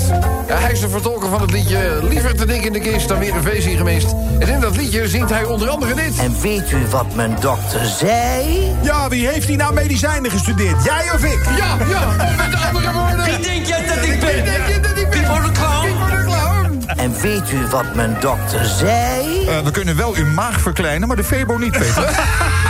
Ja, 0.47 0.57
hij 0.57 0.71
is 0.71 0.79
de 0.79 0.89
vertolker 0.89 1.29
van 1.29 1.41
het 1.41 1.51
liedje 1.51 1.99
Liever 2.09 2.35
te 2.35 2.45
dik 2.45 2.63
in 2.63 2.73
de 2.73 2.79
kist 2.79 3.07
dan 3.07 3.19
weer 3.19 3.35
een 3.35 3.43
feestje 3.43 3.77
gemist. 3.77 4.15
En 4.39 4.47
in 4.47 4.59
dat 4.59 4.77
liedje 4.77 5.07
zingt 5.07 5.29
hij 5.29 5.43
onder 5.43 5.69
andere 5.69 5.93
dit. 5.93 6.17
En 6.17 6.41
weet 6.41 6.71
u 6.71 6.87
wat 6.89 7.15
mijn 7.15 7.35
dokter 7.39 7.85
zei? 7.85 8.71
Ja, 8.81 9.09
wie 9.09 9.27
heeft 9.27 9.47
hier 9.47 9.57
nou 9.57 9.73
medicijnen 9.73 10.31
gestudeerd? 10.31 10.83
Jij 10.83 11.11
of 11.13 11.23
ik? 11.23 11.39
Ja, 11.57 11.77
ja, 11.89 12.15
met 12.49 12.63
andere 12.67 12.91
woorden. 12.91 13.25
Wie 13.25 13.39
denk 13.39 13.65
jij 13.65 13.85
dat 13.85 14.05
ik 14.05 14.19
ben? 14.19 14.33
Wie 14.33 14.43
denk 14.43 14.67
je 14.67 14.79
dat 14.79 14.97
ik 14.97 15.09
ben? 15.09 15.19
Wie 15.19 15.27
voor 15.27 15.41
de 15.41 15.51
clown? 15.51 15.85
Wie 15.85 15.95
voor 15.95 16.17
de 16.17 16.23
clown? 16.23 16.83
En 16.95 17.21
weet 17.21 17.51
u 17.51 17.67
wat 17.67 17.95
mijn 17.95 18.15
dokter 18.19 18.65
zei? 18.65 19.47
Eh, 19.47 19.59
we 19.59 19.71
kunnen 19.71 19.95
wel 19.95 20.15
uw 20.15 20.25
maag 20.25 20.59
verkleinen, 20.59 21.07
maar 21.07 21.17
de 21.17 21.23
Febo 21.23 21.57
niet, 21.57 21.71
Peter. 21.71 22.09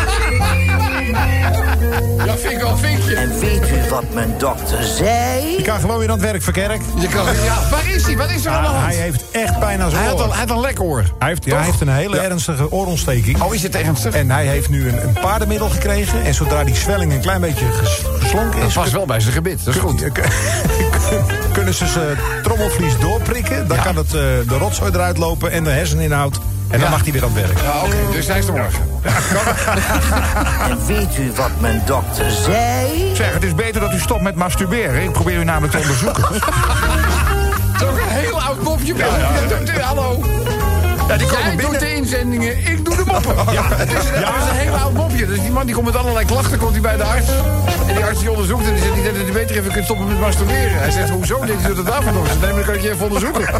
een 2.75 2.81
vinkje. 2.89 3.15
En 3.15 3.39
weet 3.39 3.69
u 3.69 3.89
wat 3.89 4.03
mijn 4.13 4.33
dokter 4.37 4.83
zei? 4.83 5.55
Je 5.57 5.61
kan 5.63 5.79
gewoon 5.79 5.97
weer 5.97 6.09
aan 6.09 6.19
het 6.19 6.23
werk 6.31 6.41
verkerk. 6.41 6.81
Je 6.99 7.07
kan, 7.07 7.25
ja, 7.43 7.69
waar 7.71 7.89
is 7.89 8.05
hij? 8.05 8.17
Wat 8.17 8.29
is 8.29 8.45
er 8.45 8.51
aan 8.51 8.61
de 8.61 8.67
Ah, 8.67 8.73
hand? 8.75 8.85
hij 8.85 8.95
heeft 8.95 9.23
echt 9.31 9.59
pijn 9.59 9.81
aan 9.81 9.89
zijn 9.89 10.01
Hij 10.01 10.11
had, 10.11 10.19
oor. 10.19 10.25
een, 10.25 10.31
hij 10.31 10.39
had 10.39 10.49
een 10.49 10.59
lekoor. 10.61 11.03
Hij 11.19 11.27
heeft, 11.27 11.45
ja, 11.45 11.55
hij 11.55 11.65
heeft 11.65 11.81
een 11.81 11.87
hele 11.89 12.17
ernstige 12.19 12.71
oorontsteking. 12.71 13.41
Oh, 13.41 13.53
is 13.53 13.63
het 13.63 13.75
ernstig? 13.75 14.13
En 14.13 14.31
hij 14.31 14.45
heeft 14.45 14.69
nu 14.69 14.87
een, 14.89 15.03
een 15.07 15.13
paardenmiddel 15.21 15.69
gekregen. 15.69 16.23
En 16.23 16.33
zodra 16.33 16.63
die 16.63 16.75
zwelling 16.75 17.13
een 17.13 17.21
klein 17.21 17.41
beetje 17.41 17.65
ges- 17.71 18.01
geslonken 18.19 18.59
Dat 18.59 18.67
is... 18.69 18.73
past 18.75 18.91
wel 18.91 19.05
bij 19.05 19.19
zijn 19.19 19.33
gebit, 19.33 19.65
dat 19.65 19.75
is 19.75 19.81
goed. 19.81 20.03
kunnen 21.53 21.73
ze 21.73 21.87
zijn 21.87 22.17
trommelvlies 22.43 22.97
doorprikken. 22.99 23.67
Dan 23.67 23.77
Ja. 23.77 23.83
kan 23.83 23.95
het, 23.95 24.07
eh, 24.07 24.11
de 24.47 24.57
rotzooi 24.59 24.91
eruit 24.93 25.17
lopen 25.17 25.51
en 25.51 25.63
de 25.63 25.69
herseninhoud. 25.69 26.39
En 26.75 26.81
dan 26.81 26.89
Ja. 26.89 26.95
mag 26.95 27.03
hij 27.03 27.11
weer 27.13 27.23
aan 27.23 27.31
het 27.33 27.45
werk. 27.47 27.59
Ja, 27.61 27.81
oké, 27.83 28.11
dus 28.11 28.27
hij 28.27 28.37
is 28.37 28.47
er 28.47 28.53
morgen. 28.53 28.83
En 30.69 30.85
weet 30.85 31.17
u 31.17 31.31
wat 31.35 31.49
mijn 31.59 31.81
dokter 31.85 32.31
zei? 32.31 33.11
Zeg, 33.15 33.33
het 33.33 33.43
is 33.43 33.55
beter 33.55 33.81
dat 33.81 33.93
u 33.93 33.99
stopt 33.99 34.21
met 34.21 34.35
masturberen. 34.35 35.03
Ik 35.03 35.11
probeer 35.11 35.39
u 35.39 35.43
namelijk 35.43 35.73
te 35.73 35.79
onderzoeken. 35.79 36.23
Het 36.33 37.81
is 37.81 37.87
ook 37.87 37.97
een 37.97 38.07
heel 38.07 38.41
oud 38.41 38.61
mopje. 38.63 38.95
Ja, 38.95 39.81
Hallo. 39.81 40.23
Ja, 41.07 41.17
die 41.17 41.27
Jij 41.27 41.35
komen 41.35 41.51
doet 41.57 41.61
binnen. 41.61 41.79
de 41.79 41.93
inzendingen, 41.95 42.57
ik 42.57 42.85
doe 42.85 42.95
de 42.95 43.03
moppen. 43.05 43.35
Ja, 43.53 43.63
het 43.67 43.89
is, 43.89 43.95
het 43.95 44.43
is 44.43 44.49
een 44.49 44.55
heel 44.55 44.73
oud 44.75 44.93
mopje. 44.93 45.25
Dus 45.25 45.39
die 45.39 45.51
man 45.51 45.65
die 45.65 45.75
komt 45.75 45.85
met 45.87 45.95
allerlei 45.95 46.25
klachten 46.25 46.57
komt 46.57 46.71
hij 46.71 46.81
bij 46.81 46.97
de 46.97 47.03
arts. 47.03 47.27
En 47.87 47.95
die 47.95 48.05
arts 48.05 48.19
die 48.19 48.31
onderzoekt 48.31 48.65
en 48.65 48.73
die 48.73 48.81
zegt 48.83 48.93
die 48.95 49.03
dat 49.03 49.15
hij 49.15 49.31
beter 49.31 49.57
even 49.57 49.71
kunt 49.71 49.85
stoppen 49.85 50.07
met 50.07 50.19
masturberen. 50.19 50.79
Hij 50.79 50.91
zegt, 50.91 51.09
hoezo? 51.09 51.45
Dit 51.45 51.63
doet 51.65 51.77
het 51.77 51.85
daarvan 51.85 52.13
nog. 52.13 52.27
Nee, 52.27 52.37
maar 52.39 52.53
dan 52.53 52.63
kan 52.63 52.73
ik 52.73 52.81
je 52.81 52.91
even 52.91 53.05
onderzoeken. 53.05 53.45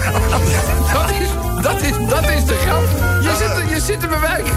Dat 0.94 1.10
is, 1.12 1.28
dat 1.62 1.82
is, 1.82 1.92
dat 2.10 2.30
is 2.30 2.46
de 2.46 2.56
grap. 2.66 2.84
Je 3.22 3.36
zit, 3.38 3.70
je 3.70 3.80
zit 3.86 4.04
in 4.04 4.10
mijn 4.10 4.22
wijk. 4.22 4.48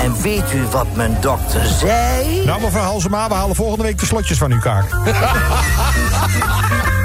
En 0.00 0.22
weet 0.22 0.52
u 0.54 0.62
wat 0.70 0.86
mijn 0.94 1.16
dokter 1.20 1.66
zei? 1.66 2.44
Nou, 2.44 2.60
mevrouw 2.60 2.82
Halsema, 2.82 3.28
we 3.28 3.34
halen 3.34 3.56
volgende 3.56 3.84
week 3.84 3.98
de 3.98 4.06
slotjes 4.06 4.38
van 4.38 4.52
uw 4.52 4.60
kaak. 4.60 4.84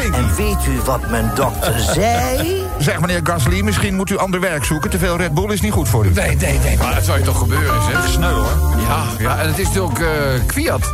Vink. 0.00 0.14
En 0.14 0.34
weet 0.36 0.66
u 0.68 0.80
wat 0.84 1.10
mijn 1.10 1.30
dokter 1.34 1.78
zei? 1.94 2.66
Zeg, 2.78 3.00
meneer 3.00 3.20
Gasly, 3.24 3.60
misschien 3.60 3.94
moet 3.94 4.10
u 4.10 4.18
ander 4.18 4.40
werk 4.40 4.64
zoeken. 4.64 4.90
Te 4.90 4.98
veel 4.98 5.16
Red 5.16 5.34
Bull 5.34 5.52
is 5.52 5.60
niet 5.60 5.72
goed 5.72 5.88
voor 5.88 6.06
u. 6.06 6.10
Nee, 6.12 6.36
nee, 6.36 6.58
nee, 6.58 6.78
maar 6.78 6.94
dat 6.94 7.04
zou 7.04 7.18
je 7.18 7.24
toch 7.24 7.38
gebeuren, 7.38 7.82
zeg. 7.90 8.08
Sneu, 8.08 8.32
hoor. 8.32 8.48
Ja, 8.88 9.02
ja, 9.18 9.38
en 9.38 9.48
het 9.48 9.58
is 9.58 9.66
natuurlijk 9.66 9.98
uh, 9.98 10.08
Kwiat. 10.46 10.92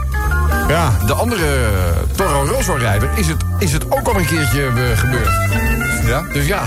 Ja. 0.69 0.91
De 1.07 1.13
andere 1.13 1.47
Toro 2.17 2.45
Rosso-rijder 2.45 3.11
is 3.15 3.27
het, 3.27 3.45
is 3.59 3.73
het 3.73 3.93
ook 3.93 4.09
al 4.09 4.17
een 4.17 4.27
keertje 4.27 4.63
uh, 4.63 4.99
gebeurd. 4.99 5.31
Ja? 6.07 6.23
Dus 6.33 6.47
ja. 6.47 6.63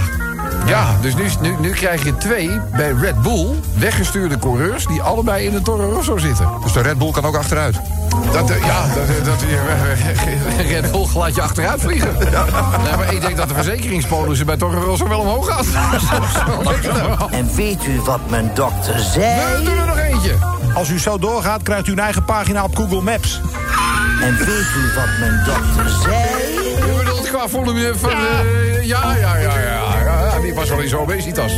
Ja, 0.65 0.95
dus 1.01 1.15
nu, 1.15 1.23
nu, 1.41 1.55
nu 1.59 1.71
krijg 1.71 2.03
je 2.03 2.17
twee 2.17 2.59
bij 2.71 2.91
Red 2.91 3.21
Bull 3.21 3.47
weggestuurde 3.73 4.39
coureurs... 4.39 4.85
die 4.85 5.01
allebei 5.01 5.45
in 5.45 5.51
de 5.51 5.61
Toro 5.61 5.89
Rosso 5.89 6.17
zitten. 6.17 6.47
Dus 6.63 6.71
de 6.71 6.81
Red 6.81 6.97
Bull 6.97 7.11
kan 7.11 7.25
ook 7.25 7.35
achteruit. 7.35 7.75
Dat, 8.31 8.51
uh, 8.51 8.65
ja, 8.65 8.87
dat, 8.93 9.25
dat 9.25 9.39
je 9.39 10.67
Red 10.71 10.91
Bull 10.91 11.07
laat 11.15 11.35
je 11.35 11.41
achteruit 11.41 11.81
vliegen. 11.81 12.15
Ja. 12.31 12.45
Nee, 12.83 12.95
maar 12.97 13.13
ik 13.13 13.21
denk 13.21 13.37
dat 13.37 13.47
de 13.47 13.53
verzekeringspolissen 13.53 14.45
bij 14.45 14.57
Toro 14.57 14.79
Rosso 14.79 15.07
wel 15.07 15.19
omhoog 15.19 15.49
gaat. 15.49 15.65
en 17.39 17.55
weet 17.55 17.85
u 17.85 18.01
wat 18.01 18.29
mijn 18.29 18.51
dokter 18.53 18.99
zei? 18.99 19.57
We 19.57 19.63
doen 19.63 19.77
er 19.77 19.85
nog 19.85 19.97
eentje. 19.97 20.35
Als 20.73 20.89
u 20.89 20.99
zo 20.99 21.17
doorgaat, 21.17 21.63
krijgt 21.63 21.87
u 21.87 21.91
een 21.91 21.99
eigen 21.99 22.25
pagina 22.25 22.63
op 22.63 22.75
Google 22.75 23.01
Maps. 23.01 23.41
En 24.21 24.37
weet 24.37 24.67
u 24.77 24.93
wat 24.95 25.09
mijn 25.19 25.41
dokter 25.45 25.89
zei? 26.03 26.59
Je 26.87 26.95
bedoelt 26.97 27.29
qua 27.29 27.47
volume 27.47 27.93
van... 27.97 28.09
Ja, 28.09 28.43
uh, 28.43 28.83
ja, 28.83 29.15
ja, 29.15 29.37
ja, 29.37 29.37
ja, 29.37 29.59
ja. 29.59 29.78
Die 30.49 30.57
was 30.57 30.69
wel 30.69 30.87
zo'n 30.87 30.99
obesitas. 30.99 31.51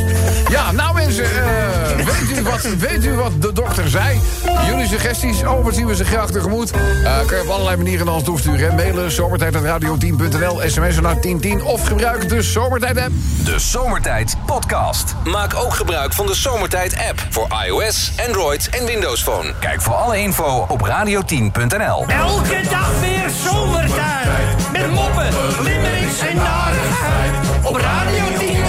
Ja, 0.48 0.72
nou 0.72 0.94
mensen, 0.94 1.24
uh, 1.24 1.96
weet, 1.96 2.38
u 2.38 2.42
wat, 2.42 2.60
weet 2.78 3.04
u 3.04 3.14
wat 3.14 3.42
de 3.42 3.52
dokter 3.52 3.88
zei? 3.88 4.20
Jullie 4.66 4.86
suggesties, 4.86 5.42
oh, 5.42 5.64
wat 5.64 5.74
zien 5.74 5.86
we 5.86 5.94
ze 5.94 6.04
graag 6.04 6.30
tegemoet. 6.30 6.72
Uh, 6.74 7.26
kan 7.26 7.36
je 7.36 7.42
op 7.42 7.48
allerlei 7.48 7.76
manieren 7.76 8.06
naar 8.06 8.14
ons 8.14 8.24
toesturen. 8.24 8.70
Hè? 8.70 8.74
Mailen, 8.74 9.10
zomertijd.radio10.nl, 9.10 10.60
sms'en 10.66 11.02
naar 11.02 11.20
1010... 11.20 11.64
of 11.64 11.86
gebruik 11.86 12.28
de 12.28 12.42
Zomertijd-app. 12.42 13.10
De 13.44 13.58
Zomertijd 13.58 14.36
Podcast. 14.46 15.14
Maak 15.24 15.54
ook 15.54 15.74
gebruik 15.74 16.12
van 16.12 16.26
de 16.26 16.34
Zomertijd-app... 16.34 17.26
voor 17.30 17.46
iOS, 17.66 18.12
Android 18.26 18.68
en 18.68 18.86
Windows 18.86 19.22
Phone. 19.22 19.54
Kijk 19.60 19.82
voor 19.82 19.94
alle 19.94 20.18
info 20.18 20.66
op 20.68 20.88
radio10.nl. 20.88 22.04
Elke 22.06 22.60
dag 22.70 23.00
weer 23.00 23.30
zomertijd. 23.50 24.72
Met 24.72 24.90
moppen, 24.90 25.28
limmerings 25.62 26.20
en 26.20 26.36
narigheid. 26.36 27.34
Op 27.62 27.76
Radio 27.76 28.24
10 28.38 28.61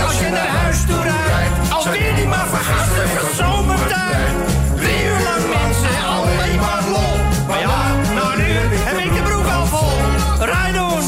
Alweer 1.85 2.15
die 2.15 2.27
maar 2.27 2.47
vergastige 2.47 3.35
zomertijd. 3.35 4.27
Drie 4.75 5.03
uur 5.05 5.21
lang 5.23 5.43
mensen, 5.57 6.05
alleen 6.05 6.59
maar 6.59 6.83
lol. 6.89 7.45
Maar 7.47 7.59
ja, 7.59 7.95
nou 8.13 8.37
nu 8.37 8.43
heb 8.83 8.97
ik 8.97 9.13
de 9.15 9.21
broek 9.21 9.45
al 9.45 9.65
vol. 9.65 9.99
Rijdoen, 10.39 11.03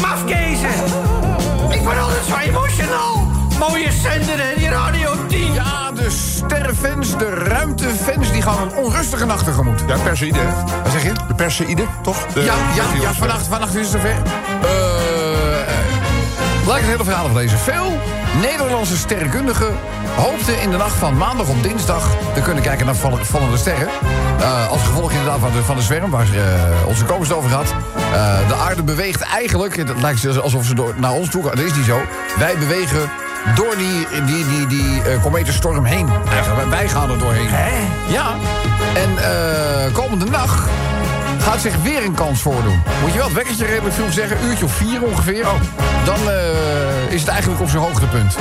mafkezen. 0.00 0.70
Ik 1.70 1.80
word 1.80 1.98
altijd 1.98 2.24
zo 2.28 2.36
emotional. 2.36 3.26
Mooie 3.58 3.92
zender 3.92 4.38
hè, 4.38 4.54
die 4.56 4.68
Radio 4.68 5.26
10. 5.26 5.52
Ja, 5.52 5.92
de 5.92 6.10
sterrenfans, 6.10 7.18
de 7.18 7.34
ruimtefans, 7.34 8.32
die 8.32 8.42
gaan 8.42 8.62
een 8.62 8.76
onrustige 8.76 9.24
nacht 9.24 9.44
tegemoet. 9.44 9.84
Ja, 9.86 9.98
Perseïde. 9.98 10.44
Wat 10.82 10.92
zeg 10.92 11.02
je? 11.02 11.12
De 11.28 11.34
Perseïde, 11.34 11.84
toch? 12.02 12.26
De, 12.26 12.40
ja, 12.40 12.54
ja, 12.74 12.84
ja 13.00 13.12
vannacht, 13.12 13.46
vannacht 13.46 13.74
is 13.74 13.80
het 13.80 13.90
zover. 13.90 14.16
Uh, 14.64 14.99
ik 16.78 16.84
het 16.84 16.90
hele 16.90 17.04
verhaal 17.04 17.32
lezen. 17.32 17.58
Veel 17.58 17.98
Nederlandse 18.40 18.96
sterrenkundigen 18.96 19.78
hoopten 20.16 20.60
in 20.60 20.70
de 20.70 20.76
nacht 20.76 20.94
van 20.94 21.16
maandag 21.16 21.48
op 21.48 21.62
dinsdag 21.62 22.10
te 22.34 22.40
kunnen 22.40 22.62
kijken 22.62 22.86
naar 22.86 22.94
vallende 23.22 23.56
sterren. 23.56 23.88
Uh, 24.40 24.68
als 24.70 24.82
gevolg 24.82 25.10
inderdaad 25.10 25.38
van 25.40 25.52
de, 25.52 25.62
van 25.62 25.76
de 25.76 25.82
zwerm, 25.82 26.10
waar 26.10 26.26
uh, 26.34 26.42
onze 26.86 27.04
komst 27.04 27.32
over 27.32 27.50
had. 27.50 27.74
Uh, 28.12 28.48
de 28.48 28.54
aarde 28.54 28.82
beweegt 28.82 29.20
eigenlijk, 29.20 29.76
het 29.76 30.00
lijkt 30.00 30.40
alsof 30.40 30.64
ze 30.64 30.74
door, 30.74 30.94
naar 30.96 31.12
ons 31.12 31.30
toe 31.30 31.42
gaan. 31.42 31.56
Dat 31.56 31.64
is 31.64 31.74
niet 31.74 31.84
zo. 31.84 32.00
Wij 32.38 32.58
bewegen 32.58 33.10
door 33.54 33.76
die, 33.76 34.06
die, 34.24 34.48
die, 34.48 34.66
die 34.66 34.96
uh, 34.96 35.22
kometenstorm 35.22 35.84
heen. 35.84 36.06
Ja. 36.06 36.68
Wij 36.68 36.88
gaan 36.88 37.10
er 37.10 37.18
doorheen. 37.18 37.48
Hè? 37.48 37.70
Ja. 38.12 38.34
En 38.94 39.92
komende 39.92 40.24
nacht 40.24 40.68
gaat 41.40 41.60
zich 41.60 41.76
weer 41.82 42.04
een 42.04 42.14
kans 42.14 42.40
voordoen. 42.40 42.82
Moet 43.00 43.12
je 43.12 43.16
wel 43.16 43.26
het 43.26 43.36
wekkertje 43.36 43.66
redelijk 43.66 43.94
vroeg 43.94 44.12
zeggen, 44.12 44.36
uurtje 44.44 44.64
of 44.64 44.72
vier 44.72 45.02
ongeveer. 45.02 45.46
Oh. 45.46 45.60
Dan 46.04 46.28
uh, 46.28 47.12
is 47.12 47.20
het 47.20 47.30
eigenlijk 47.30 47.60
op 47.60 47.68
zijn 47.68 47.82
hoogtepunt. 47.82 48.36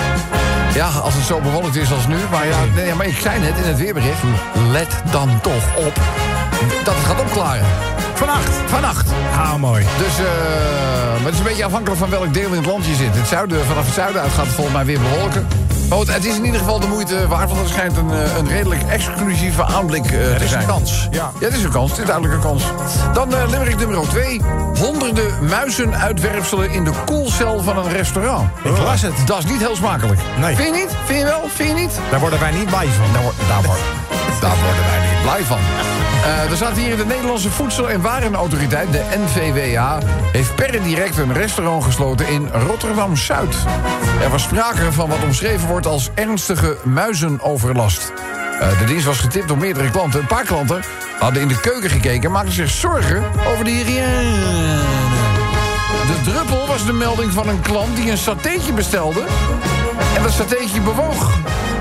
Ja, 0.74 0.88
als 0.88 1.14
het 1.14 1.24
zo 1.24 1.40
bewolkt 1.40 1.76
is 1.76 1.92
als 1.92 2.08
nu. 2.08 2.16
Maar 2.32 2.48
ja, 2.48 2.58
nee, 2.76 2.94
maar 2.94 3.06
ik 3.06 3.18
zei 3.18 3.40
net 3.40 3.58
in 3.58 3.64
het 3.64 3.78
weerbericht... 3.78 4.22
let 4.72 5.02
dan 5.12 5.42
toch 5.42 5.78
op 5.78 6.00
dat 6.84 6.96
het 6.96 7.06
gaat 7.06 7.20
opklaren. 7.20 7.66
Vannacht? 8.14 8.50
Vannacht. 8.66 9.10
Ah, 9.32 9.56
mooi. 9.56 9.86
Dus, 9.98 10.20
uh, 10.20 10.26
maar 11.16 11.24
het 11.24 11.34
is 11.34 11.40
een 11.40 11.46
beetje 11.46 11.66
afhankelijk 11.66 12.00
van 12.00 12.10
welk 12.10 12.34
deel 12.34 12.50
in 12.50 12.58
het 12.58 12.66
land 12.66 12.86
je 12.86 12.96
zit. 12.96 13.16
Het 13.16 13.28
zuiden, 13.28 13.66
vanaf 13.66 13.86
het 13.86 13.94
zuiden 13.94 14.22
uit 14.22 14.32
gaat 14.32 14.46
het 14.46 14.54
volgens 14.54 14.76
mij 14.76 14.86
weer 14.86 15.00
bewolken. 15.00 15.48
Maar 15.90 16.00
het 16.00 16.26
is 16.26 16.36
in 16.36 16.46
ieder 16.46 16.60
geval 16.60 16.80
de 16.80 16.88
moeite 16.88 17.28
waard, 17.28 17.50
want 17.50 17.62
het 17.62 17.70
schijnt 17.70 17.98
een, 17.98 18.10
een 18.38 18.48
redelijk 18.48 18.82
exclusieve 18.84 19.64
aanblik 19.64 20.04
uh, 20.04 20.10
te 20.10 20.18
zijn. 20.18 20.34
Het 20.34 20.42
is 20.42 20.52
een 20.52 20.66
kans, 20.66 21.08
ja. 21.12 21.32
Ja, 21.40 21.46
het 21.46 21.56
is 21.56 21.64
een 21.64 21.72
kans, 21.72 21.90
het 21.90 22.00
is 22.00 22.06
duidelijk 22.06 22.36
een 22.36 22.42
kans. 22.42 22.64
Dan 23.14 23.34
uh, 23.34 23.44
limerick 23.50 23.78
nummer 23.78 24.08
2. 24.08 24.42
Honderden 24.80 25.46
muizenuitwerpselen 25.46 26.72
in 26.72 26.84
de 26.84 26.92
koelcel 27.06 27.64
van 27.64 27.78
een 27.78 27.90
restaurant. 27.90 28.50
Ik 28.64 28.78
las 28.78 29.02
het. 29.02 29.14
Dat 29.26 29.38
is 29.38 29.46
niet 29.46 29.60
heel 29.60 29.76
smakelijk. 29.76 30.20
Nee. 30.40 30.56
Vind 30.56 30.76
je 30.76 30.82
niet? 30.82 30.96
Vind 31.06 31.20
je 31.20 31.26
wel? 31.26 31.42
Vind 31.48 31.70
je 31.70 31.76
niet? 31.76 32.00
Daar 32.10 32.20
worden 32.20 32.40
wij 32.40 32.52
niet 32.52 32.66
blij 32.66 32.88
van. 32.88 33.14
Daar, 33.14 33.22
wo 33.22 33.32
daar, 33.48 33.62
wo 33.62 33.74
daar 34.42 34.56
worden 34.64 34.84
wij 34.90 35.00
niet 35.00 35.09
blij 35.22 35.44
van. 35.44 35.60
Er 36.50 36.56
staat 36.56 36.78
hier 36.78 36.98
de 36.98 37.06
Nederlandse 37.06 37.50
Voedsel- 37.50 37.90
en 37.90 38.02
Warenautoriteit, 38.02 38.92
de 38.92 39.04
NVWA... 39.18 40.00
heeft 40.32 40.56
per 40.56 40.84
direct 40.84 41.18
een 41.18 41.34
restaurant 41.34 41.84
gesloten 41.84 42.28
in 42.28 42.50
Rotterdam-Zuid. 42.68 43.56
Er 44.22 44.30
was 44.30 44.44
sprake 44.44 44.92
van 44.92 45.10
wat 45.10 45.24
omschreven 45.24 45.68
wordt 45.68 45.86
als 45.86 46.10
ernstige 46.14 46.78
muizenoverlast. 46.84 48.12
Uh, 48.62 48.80
de 48.80 48.86
dienst 48.86 49.06
was 49.06 49.20
getipt 49.20 49.48
door 49.48 49.58
meerdere 49.58 49.90
klanten. 49.90 50.20
Een 50.20 50.28
paar 50.28 50.44
klanten 50.44 50.84
hadden 51.20 51.42
in 51.42 51.48
de 51.48 51.60
keuken 51.60 51.90
gekeken... 51.90 52.24
en 52.24 52.32
maakten 52.32 52.54
zich 52.54 52.70
zorgen 52.70 53.24
over 53.48 53.64
de 53.64 53.72
hygiëne. 53.72 54.80
De 56.08 56.32
druppel 56.32 56.68
was 56.68 56.86
de 56.86 56.94
melding 56.94 57.32
van 57.32 57.50
een 57.50 57.62
klant 57.62 57.96
die 57.96 58.12
een 58.12 58.18
satéetje 58.18 58.74
bestelde... 58.74 59.24
en 60.16 60.24
dat 60.24 60.32
satéetje 60.32 60.82
bewoog. 60.82 61.38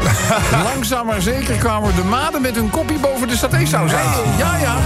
Langzaam 0.73 1.07
maar 1.07 1.21
zeker 1.21 1.57
kwamen 1.57 1.95
de 1.95 2.05
maden 2.05 2.43
met 2.43 2.55
hun 2.55 2.71
kopje 2.71 2.99
boven 2.99 3.29
de 3.29 3.37
satésaus 3.37 3.93
uit. 3.93 4.09
Ja, 4.39 4.57
ja. 4.57 4.77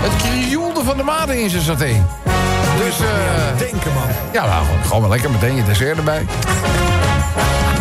Het 0.00 0.16
krioelde 0.16 0.84
van 0.84 0.96
de 0.96 1.02
maden 1.02 1.42
in 1.42 1.50
zijn 1.50 1.62
saté. 1.62 2.04
Dus, 2.78 3.00
uh, 3.00 3.08
Denken, 3.58 3.92
man. 3.92 4.02
Ja, 4.32 4.46
nou, 4.46 4.64
gewoon 4.82 5.00
maar 5.00 5.10
lekker 5.10 5.30
meteen 5.30 5.56
je 5.56 5.64
dessert 5.64 5.96
erbij. 5.96 6.26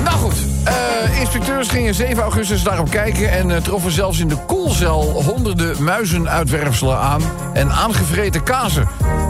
nou 0.04 0.18
goed, 0.18 0.36
uh, 0.68 1.20
inspecteurs 1.20 1.68
gingen 1.68 1.94
7 1.94 2.24
augustus 2.24 2.64
daarop 2.64 2.90
kijken... 2.90 3.32
en 3.32 3.50
uh, 3.50 3.58
troffen 3.58 3.92
zelfs 3.92 4.20
in 4.20 4.28
de 4.28 4.38
koelcel 4.46 5.24
honderden 5.24 5.84
muizenuitwerpselen 5.84 7.00
aan... 7.00 7.22
en 7.54 7.72
aangevreten 7.72 8.44
kazen. 8.44 8.88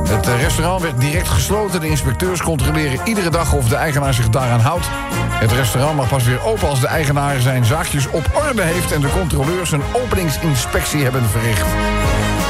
Het 0.07 0.27
restaurant 0.27 0.81
werd 0.81 0.99
direct 0.99 1.27
gesloten. 1.27 1.79
De 1.79 1.87
inspecteurs 1.87 2.41
controleren 2.41 2.99
iedere 3.03 3.29
dag 3.29 3.53
of 3.53 3.69
de 3.69 3.75
eigenaar 3.75 4.13
zich 4.13 4.29
daaraan 4.29 4.59
houdt. 4.59 4.85
Het 5.31 5.51
restaurant 5.51 5.95
mag 5.95 6.09
pas 6.09 6.23
weer 6.23 6.45
open 6.45 6.67
als 6.69 6.79
de 6.79 6.87
eigenaar 6.87 7.39
zijn 7.39 7.65
zaakjes 7.65 8.07
op 8.07 8.25
orde 8.33 8.61
heeft... 8.61 8.91
en 8.91 9.01
de 9.01 9.09
controleurs 9.09 9.71
een 9.71 9.81
openingsinspectie 9.93 11.03
hebben 11.03 11.23
verricht. 11.29 11.65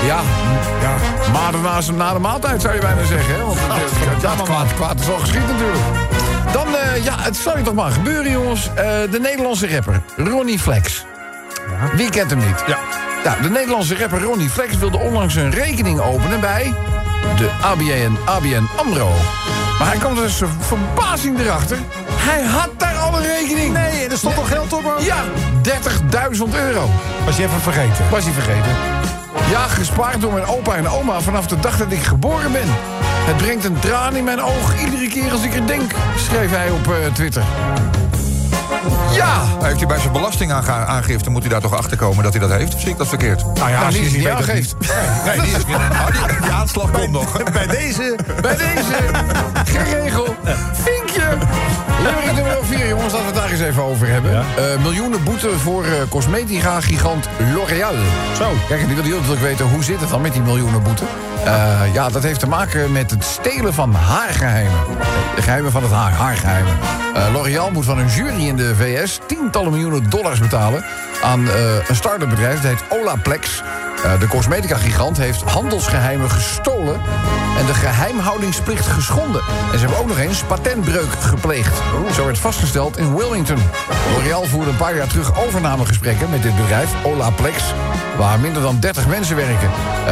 Ja, 0.06 0.20
ja. 0.82 0.96
maar 1.32 1.54
na, 1.62 1.80
na 1.96 2.14
de 2.14 2.20
maaltijd 2.20 2.62
zou 2.62 2.74
je 2.74 2.82
bijna 2.82 3.04
zeggen. 3.04 3.34
Hè? 3.34 3.42
Want 3.42 3.60
het, 3.60 3.92
het, 3.94 4.22
ja, 4.22 4.44
kwaad, 4.44 4.74
kwaad 4.74 5.00
is 5.00 5.10
al 5.10 5.18
geschied 5.18 5.48
natuurlijk. 5.48 5.84
Dan, 6.52 6.68
eh, 6.76 7.04
ja, 7.04 7.16
het 7.18 7.36
zal 7.36 7.58
je 7.58 7.64
toch 7.64 7.74
maar 7.74 7.92
gebeuren, 7.92 8.32
jongens. 8.32 8.70
Eh, 8.76 8.86
de 9.12 9.20
Nederlandse 9.22 9.74
rapper 9.74 10.02
Ronnie 10.16 10.60
Flex. 10.60 11.06
Wie 11.96 12.10
kent 12.10 12.30
hem 12.30 12.40
niet? 12.40 12.64
Ja. 12.68 12.78
Ja, 13.24 13.38
de 13.42 13.50
Nederlandse 13.50 13.98
rapper 13.98 14.22
Ronnie 14.22 14.50
Flex 14.50 14.78
wilde 14.78 14.98
onlangs 14.98 15.36
een 15.36 15.52
rekening 15.52 16.00
openen 16.00 16.40
bij 16.40 16.74
de 17.36 17.50
ABN, 17.62 18.18
ABN 18.26 18.68
AMRO. 18.76 19.12
Maar 19.80 19.88
hij 19.88 19.98
kwam 19.98 20.16
dus 20.16 20.42
verbazing 20.60 21.40
erachter. 21.40 21.78
Hij 22.12 22.44
had 22.44 22.70
daar 22.78 22.98
al 22.98 23.18
een 23.18 23.26
rekening. 23.26 23.74
Nee, 23.74 24.04
en 24.04 24.12
er 24.12 24.18
stond 24.18 24.36
nog 24.36 24.48
geld 24.48 24.74
op, 24.74 24.84
hoor. 24.84 25.02
Ja, 25.02 25.24
30.000 25.64 26.44
euro. 26.54 26.90
Was 27.26 27.38
je 27.38 27.44
even 27.44 27.62
vergeten? 27.62 28.10
Was 28.10 28.24
hij 28.24 28.34
vergeten. 28.34 28.72
Ja, 29.50 29.68
gespaard 29.68 30.22
door 30.22 30.34
mijn 30.34 30.46
opa 30.46 30.76
en 30.76 30.88
oma 30.88 31.22
vanaf 31.22 31.48
de 31.48 31.60
dag 31.60 31.78
dat 31.78 31.92
ik 31.92 32.04
geboren 32.04 32.52
ben. 32.52 32.68
Het 33.28 33.38
brengt 33.38 33.66
een 33.66 33.80
traan 33.80 34.16
in 34.16 34.24
mijn 34.24 34.42
oog 34.42 34.80
iedere 34.80 35.08
keer 35.08 35.32
als 35.32 35.44
ik 35.44 35.54
er 35.54 35.68
denk, 35.68 35.92
schreef 36.16 36.52
hij 36.52 36.70
op 36.70 36.88
eh, 36.88 37.14
Twitter. 37.14 37.44
Ja! 39.14 39.44
Heeft 39.62 39.78
hij 39.78 39.88
bij 39.88 40.00
zijn 40.00 40.14
belastingaangifte, 40.14 41.30
moet 41.30 41.42
hij 41.42 41.52
daar 41.52 41.62
toch 41.62 41.76
achter 41.76 41.98
komen 41.98 42.24
dat 42.24 42.34
hij 42.34 42.48
dat 42.48 42.58
heeft? 42.58 42.74
Of 42.74 42.80
zie 42.80 42.90
ik 42.90 42.98
dat 42.98 43.08
verkeerd? 43.08 43.46
Nou 43.56 43.70
ja, 43.70 43.86
als 43.86 43.96
is 43.96 44.02
niet 44.02 44.18
niet 44.18 44.24
dat 44.24 44.38
aangeeft. 44.38 44.76
Nee, 45.26 45.40
die, 45.42 45.52
is, 45.52 45.64
oh, 45.74 46.28
die, 46.28 46.42
die 46.42 46.52
aanslag 46.52 46.92
komt 46.92 47.12
nog. 47.12 47.52
Bij 47.52 47.68
deze... 47.68 48.16
Bij 48.42 48.56
deze, 48.56 48.96
geregeld, 49.66 50.36
vinkje. 50.74 51.38
Lyric 52.02 52.34
nummer 52.34 52.58
4, 52.62 52.88
jongens, 52.88 53.14
laten 53.14 53.28
we 53.28 53.34
het 53.34 53.36
daar 53.36 53.52
eens 53.52 53.62
even 53.62 53.84
over 53.84 54.08
hebben. 54.08 54.32
Ja. 54.32 54.44
Eh, 54.58 54.82
miljoenen 54.82 55.24
boete 55.24 55.50
voor 55.60 55.86
eh, 55.86 55.92
cosmetica-gigant 56.10 57.30
L'Oréal. 57.54 57.94
Zo. 58.38 58.52
Kijk, 58.68 58.82
en 58.82 58.88
die 58.88 58.96
wil 58.96 59.04
heel 59.04 59.16
natuurlijk 59.16 59.42
weten, 59.42 59.66
hoe 59.70 59.84
zit 59.84 60.00
het 60.00 60.10
dan 60.10 60.22
met 60.22 60.34
die 60.34 60.42
miljoenen 60.42 60.84
boete? 60.84 61.04
Eh, 61.46 61.94
ja, 61.94 62.10
dat 62.10 62.24
heeft 62.24 62.40
te 62.40 62.48
maken 62.48 62.92
met 62.92 63.12
het 63.12 63.24
stelen 63.24 63.74
van 63.74 63.94
haargeheimen. 63.94 64.80
De 65.36 65.42
geheimen 65.42 65.72
van 65.72 65.84
het 65.84 65.92
haar, 65.92 66.12
haargeheimen. 66.12 66.74
Eh, 67.18 67.34
L'Oréal 67.34 67.72
moet 67.72 67.86
van 67.86 67.98
een 67.98 68.08
jury 68.08 68.48
in 68.48 68.56
de 68.56 68.76
VS 68.76 69.20
tientallen 69.26 69.72
miljoenen 69.72 70.10
dollars 70.10 70.40
betalen... 70.40 70.86
aan 71.24 71.50
eh, 71.50 71.88
een 71.88 71.96
start-up 71.96 72.30
bedrijf, 72.30 72.62
dat 72.62 72.72
heet 72.72 73.00
Olaplex... 73.00 73.64
Eh, 74.04 74.20
de 74.20 74.28
cosmetica-gigant 74.28 75.18
heeft 75.18 75.42
handelsgeheimen 75.42 76.32
gestolen... 76.32 77.00
en 77.58 77.66
de 77.66 77.74
geheimhoudingsplicht 77.74 78.88
geschonden. 78.88 79.42
En 79.72 79.80
ze 79.80 79.86
hebben 79.86 79.98
ook 79.98 80.08
nog 80.08 80.18
eens 80.18 80.44
patentbreuk 80.44 81.12
gepleegd. 81.20 81.82
Zo 82.14 82.26
werd 82.26 82.38
vastgesteld 82.38 82.98
in 82.98 83.16
Wilmington. 83.16 83.60
L'Oréal 84.14 84.44
voerde 84.44 84.70
een 84.70 84.76
paar 84.76 84.96
jaar 84.96 85.08
terug 85.08 85.46
overnamegesprekken 85.46 86.30
met 86.30 86.44
dit 86.44 86.56
bedrijf, 86.56 86.90
Olaplex... 87.04 87.64
waar 88.18 88.40
minder 88.40 88.62
dan 88.62 88.80
30 88.80 89.08
mensen 89.08 89.36
werken. 89.36 89.70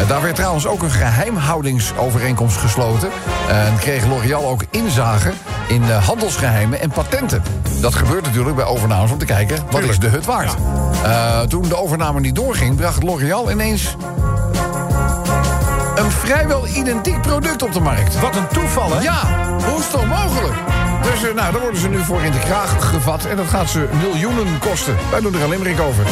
Daar 0.08 0.22
werd 0.22 0.36
trouwens 0.36 0.68
ook 0.68 0.84
een 0.84 0.92
geheimhoudingsovereenkomst 0.92 2.58
gesloten... 2.58 3.10
En 3.50 3.78
kreeg 3.78 4.06
L'Oréal 4.06 4.48
ook 4.48 4.64
inzage 4.70 5.32
in 5.68 5.84
eh, 5.84 6.06
handelsgeheimen 6.06 6.80
en 6.80 6.90
patenten. 6.90 7.44
Dat 7.82 7.96
gebeurt 7.96 8.26
natuurlijk 8.26 8.56
bij 8.56 8.66
overnames 8.66 9.12
om 9.12 9.18
te 9.18 9.26
kijken... 9.26 9.58
wat 9.72 9.84
is 9.84 10.00
de 10.00 10.08
hut 10.08 10.26
waard? 10.26 10.56
Eh, 11.04 11.42
toen 11.42 11.62
de 11.62 11.78
overname 11.78 12.20
niet 12.20 12.36
doorging, 12.36 12.76
bracht 12.76 13.04
L'Oréal 13.04 13.52
ineens 13.52 13.96
een 15.96 16.12
vrijwel 16.12 16.68
identiek 16.68 17.22
product 17.22 17.64
op 17.64 17.74
de 17.74 17.80
markt. 17.80 18.20
Wat 18.20 18.36
een 18.36 18.48
toeval, 18.48 18.94
hè? 18.94 19.02
Ja, 19.02 19.48
hoe 19.66 19.80
is 19.80 19.90
toch 19.90 20.06
mogelijk? 20.06 20.56
Dus 21.02 21.30
eh, 21.30 21.36
nou, 21.36 21.52
daar 21.52 21.62
worden 21.62 21.80
ze 21.80 21.90
nu 21.90 22.04
voor 22.04 22.22
in 22.22 22.32
de 22.32 22.40
kraag 22.40 22.90
gevat. 22.90 23.26
En 23.26 23.36
dat 23.36 23.48
gaat 23.48 23.70
ze 23.70 23.88
miljoenen 24.02 24.60
kosten. 24.60 24.96
Wij 25.12 25.20
doen 25.20 25.34
er 25.34 25.42
een 25.42 25.50
limerick 25.50 25.80
over. 25.80 26.06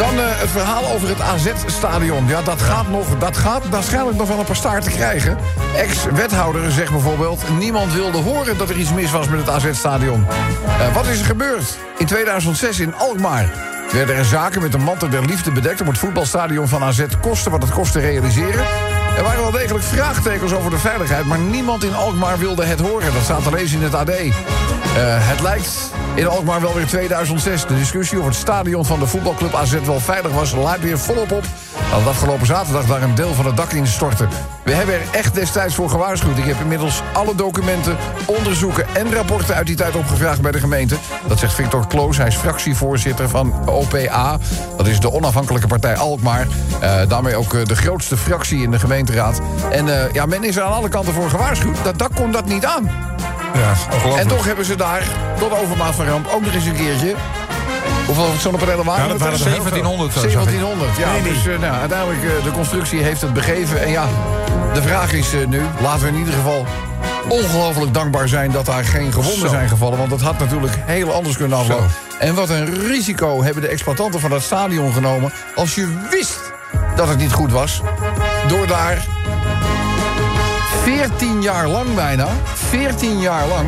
Dan 0.00 0.18
eh, 0.18 0.24
het 0.24 0.50
verhaal 0.50 0.92
over 0.92 1.08
het 1.08 1.20
AZ-stadion. 1.20 2.26
Ja, 2.26 2.42
dat 2.42 2.62
gaat 2.62 2.88
nog, 2.88 3.18
dat 3.18 3.36
gaat 3.36 3.68
waarschijnlijk 3.68 4.16
nog 4.16 4.28
wel 4.28 4.38
een 4.38 4.44
paar 4.44 4.56
staart 4.56 4.84
te 4.84 4.90
krijgen. 4.90 5.38
Ex-wethouder 5.76 6.70
zegt 6.72 6.90
bijvoorbeeld... 6.90 7.42
niemand 7.58 7.92
wilde 7.92 8.18
horen 8.18 8.58
dat 8.58 8.70
er 8.70 8.76
iets 8.76 8.92
mis 8.92 9.10
was 9.10 9.28
met 9.28 9.38
het 9.38 9.48
AZ-stadion. 9.48 10.26
Eh, 10.78 10.94
wat 10.94 11.06
is 11.06 11.18
er 11.18 11.24
gebeurd? 11.24 11.78
In 11.98 12.06
2006 12.06 12.80
in 12.80 12.94
Alkmaar 12.94 13.52
werden 13.92 14.16
er 14.16 14.24
zaken 14.24 14.62
met 14.62 14.72
de 14.72 14.78
mantel 14.78 15.08
der 15.08 15.24
liefde 15.24 15.52
bedekt... 15.52 15.80
om 15.80 15.88
het 15.88 15.98
voetbalstadion 15.98 16.68
van 16.68 16.82
AZ 16.82 17.04
kosten 17.20 17.50
wat 17.50 17.62
het 17.62 17.70
kost 17.72 17.92
te 17.92 18.00
realiseren. 18.00 18.64
Er 19.16 19.22
waren 19.22 19.42
wel 19.42 19.50
degelijk 19.50 19.84
vraagtekens 19.84 20.52
over 20.52 20.70
de 20.70 20.78
veiligheid... 20.78 21.24
maar 21.24 21.38
niemand 21.38 21.84
in 21.84 21.94
Alkmaar 21.94 22.38
wilde 22.38 22.64
het 22.64 22.80
horen. 22.80 23.12
Dat 23.12 23.22
staat 23.22 23.42
te 23.42 23.50
lezen 23.50 23.78
in 23.78 23.84
het 23.84 23.94
AD. 23.94 24.08
Eh, 24.10 24.30
het 25.02 25.40
lijkt 25.40 25.90
in 26.20 26.28
Alkmaar 26.28 26.60
wel 26.60 26.74
weer 26.74 26.86
2006. 26.86 27.66
De 27.66 27.76
discussie 27.76 28.18
of 28.18 28.24
het 28.24 28.34
stadion 28.34 28.84
van 28.84 28.98
de 28.98 29.06
voetbalclub 29.06 29.54
AZ 29.54 29.80
wel 29.84 30.00
veilig 30.00 30.32
was... 30.32 30.52
laat 30.54 30.80
weer 30.80 30.98
volop 30.98 31.32
op. 31.32 31.44
Dat 31.90 32.06
afgelopen 32.06 32.46
zaterdag 32.46 32.84
daar 32.86 33.02
een 33.02 33.14
deel 33.14 33.34
van 33.34 33.46
het 33.46 33.56
dak 33.56 33.72
instortte. 33.72 34.26
We 34.64 34.72
hebben 34.72 34.94
er 34.94 35.00
echt 35.10 35.34
destijds 35.34 35.74
voor 35.74 35.90
gewaarschuwd. 35.90 36.38
Ik 36.38 36.44
heb 36.44 36.60
inmiddels 36.60 37.02
alle 37.12 37.34
documenten, 37.34 37.96
onderzoeken 38.26 38.86
en 38.92 39.14
rapporten 39.14 39.54
uit 39.54 39.66
die 39.66 39.76
tijd 39.76 39.96
opgevraagd 39.96 40.40
bij 40.40 40.52
de 40.52 40.58
gemeente. 40.58 40.96
Dat 41.26 41.38
zegt 41.38 41.54
Victor 41.54 41.86
Kloos. 41.86 42.16
Hij 42.16 42.26
is 42.26 42.36
fractievoorzitter 42.36 43.28
van 43.28 43.68
OPA. 43.68 44.38
Dat 44.76 44.86
is 44.86 45.00
de 45.00 45.12
onafhankelijke 45.12 45.66
partij 45.66 45.96
Alkmaar. 45.96 46.46
Eh, 46.80 47.08
daarmee 47.08 47.36
ook 47.36 47.54
eh, 47.54 47.64
de 47.64 47.76
grootste 47.76 48.16
fractie 48.16 48.62
in 48.62 48.70
de 48.70 48.78
gemeenteraad. 48.78 49.40
En 49.70 50.02
eh, 50.02 50.12
ja, 50.12 50.26
men 50.26 50.44
is 50.44 50.56
er 50.56 50.62
aan 50.62 50.72
alle 50.72 50.88
kanten 50.88 51.14
voor 51.14 51.30
gewaarschuwd. 51.30 51.84
Dat 51.84 51.98
dak 51.98 52.14
kon 52.14 52.32
dat 52.32 52.44
niet 52.44 52.64
aan. 52.64 52.90
Ja, 53.54 53.70
ongelooflijk. 53.70 54.16
En 54.16 54.28
toch 54.28 54.44
hebben 54.44 54.64
ze 54.64 54.76
daar, 54.76 55.02
tot 55.38 55.58
overmaat 55.58 55.94
van 55.94 56.06
ramp, 56.06 56.26
ook 56.34 56.44
nog 56.44 56.54
eens 56.54 56.64
een 56.64 56.76
keertje... 56.76 57.14
Hoeveel 58.06 58.34
zonnepanelen 58.38 58.84
waren 58.84 59.02
Ja, 59.02 59.08
dat 59.08 59.18
waren 59.18 59.38
er 59.38 59.44
heel 59.44 59.62
veel. 59.62 59.82
1700 59.82 60.12
zo, 60.12 60.20
zag 60.20 60.30
ik. 60.30 60.34
1700, 60.34 60.96
ja. 60.96 61.12
Nee, 61.12 61.20
nee. 61.20 61.32
Dus 61.32 61.46
eh, 61.46 61.58
nou, 61.58 61.74
uiteindelijk, 61.74 62.22
eh, 62.22 62.44
de 62.44 62.50
constructie 62.50 63.02
heeft 63.02 63.20
het 63.20 63.32
begeven. 63.32 63.82
En 63.82 63.90
ja, 63.90 64.06
de 64.74 64.82
vraag 64.82 65.12
is 65.12 65.32
eh, 65.32 65.46
nu, 65.46 65.60
laten 65.82 66.02
we 66.02 66.08
in 66.08 66.18
ieder 66.18 66.34
geval 66.34 66.66
ongelooflijk 67.28 67.94
dankbaar 67.94 68.28
zijn... 68.28 68.50
dat 68.50 68.66
daar 68.66 68.84
geen 68.84 69.12
gewonden 69.12 69.38
Zo. 69.38 69.48
zijn 69.48 69.68
gevallen. 69.68 69.98
Want 69.98 70.10
dat 70.10 70.20
had 70.20 70.38
natuurlijk 70.38 70.74
heel 70.86 71.12
anders 71.12 71.36
kunnen 71.36 71.58
aflopen. 71.58 71.90
En 72.18 72.34
wat 72.34 72.48
een 72.48 72.86
risico 72.86 73.42
hebben 73.42 73.62
de 73.62 73.68
exploitanten 73.68 74.20
van 74.20 74.30
dat 74.30 74.42
stadion 74.42 74.92
genomen... 74.92 75.32
als 75.54 75.74
je 75.74 76.06
wist 76.10 76.40
dat 76.96 77.08
het 77.08 77.18
niet 77.18 77.32
goed 77.32 77.52
was. 77.52 77.80
Door 78.48 78.66
daar 78.66 79.06
14 80.96 81.42
jaar 81.42 81.66
lang 81.68 81.94
bijna, 81.94 82.26
14 82.54 83.20
jaar 83.20 83.46
lang... 83.46 83.66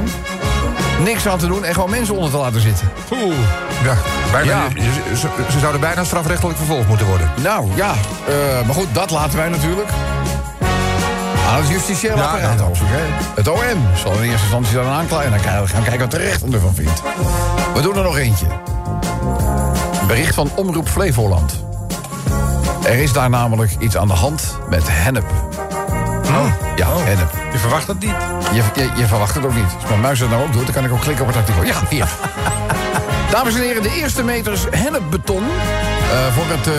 niks 1.04 1.26
aan 1.28 1.38
te 1.38 1.46
doen 1.46 1.64
en 1.64 1.74
gewoon 1.74 1.90
mensen 1.90 2.14
onder 2.14 2.30
te 2.30 2.36
laten 2.36 2.60
zitten. 2.60 2.90
Oeh. 3.12 3.34
Ja, 3.84 3.94
bijna, 4.32 4.50
Ja. 4.74 4.82
Ze, 5.16 5.26
ze- 5.48 5.58
zouden 5.60 5.80
bijna 5.80 6.04
strafrechtelijk 6.04 6.56
vervolgd 6.58 6.88
moeten 6.88 7.06
worden. 7.06 7.30
Nou 7.42 7.68
ja, 7.74 7.92
eh, 8.28 8.66
maar 8.66 8.74
goed, 8.74 8.86
dat 8.92 9.10
laten 9.10 9.38
wij 9.38 9.48
natuurlijk 9.48 9.88
aan 11.48 11.60
het 11.60 11.68
justitiële 11.68 12.16
Ja, 12.16 12.22
apparaat 12.22 12.58
ja? 12.58 12.66
Het 13.34 13.48
OM 13.48 13.86
zal 13.94 14.12
in 14.12 14.22
eerste 14.22 14.30
instantie 14.42 14.74
dan 14.74 14.86
aanklagen. 14.86 15.24
En 15.24 15.30
dan 15.30 15.68
gaan 15.68 15.82
kijken 15.82 16.00
wat 16.00 16.10
de 16.10 16.16
rechter 16.16 16.54
ervan 16.54 16.74
vindt. 16.74 17.02
We 17.74 17.80
doen 17.80 17.96
er 17.96 18.02
nog 18.02 18.16
eentje. 18.16 18.46
Een 20.00 20.06
bericht 20.06 20.34
van 20.34 20.50
Omroep 20.54 20.88
Flevoland. 20.88 21.64
Er 22.84 22.94
is 22.94 23.12
daar 23.12 23.30
namelijk 23.30 23.70
iets 23.78 23.96
aan 23.96 24.08
de 24.08 24.14
hand 24.14 24.58
met 24.68 24.82
hennep. 24.86 25.24
Oh. 26.24 26.46
Ja, 26.76 26.96
hennep. 26.96 27.32
Je 27.52 27.58
verwacht 27.58 27.86
het 27.86 27.98
niet. 27.98 28.14
Je, 28.52 28.62
je, 28.74 28.90
je 28.96 29.06
verwacht 29.06 29.34
het 29.34 29.44
ook 29.44 29.54
niet. 29.54 29.74
Als 29.80 29.88
mijn 29.88 30.00
muis 30.00 30.18
dat 30.18 30.30
nou 30.30 30.42
ook 30.42 30.52
doet, 30.52 30.64
dan 30.64 30.74
kan 30.74 30.84
ik 30.84 30.92
ook 30.92 31.00
klikken 31.00 31.24
op 31.24 31.30
het 31.34 31.40
artikel. 31.40 31.64
Ja, 31.64 31.74
hier. 31.88 32.08
Dames 33.32 33.54
en 33.54 33.60
heren, 33.60 33.82
de 33.82 33.94
eerste 33.94 34.24
meters 34.24 34.64
hennepbeton... 34.70 35.42
eh, 35.42 36.34
voor 36.34 36.44
het 36.46 36.66
eh, 36.66 36.72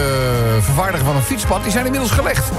vervaardigen 0.63 1.05
van 1.05 1.15
een 1.15 1.21
fietspad, 1.21 1.63
die 1.63 1.71
zijn 1.71 1.85
inmiddels 1.85 2.11
gelegd. 2.11 2.51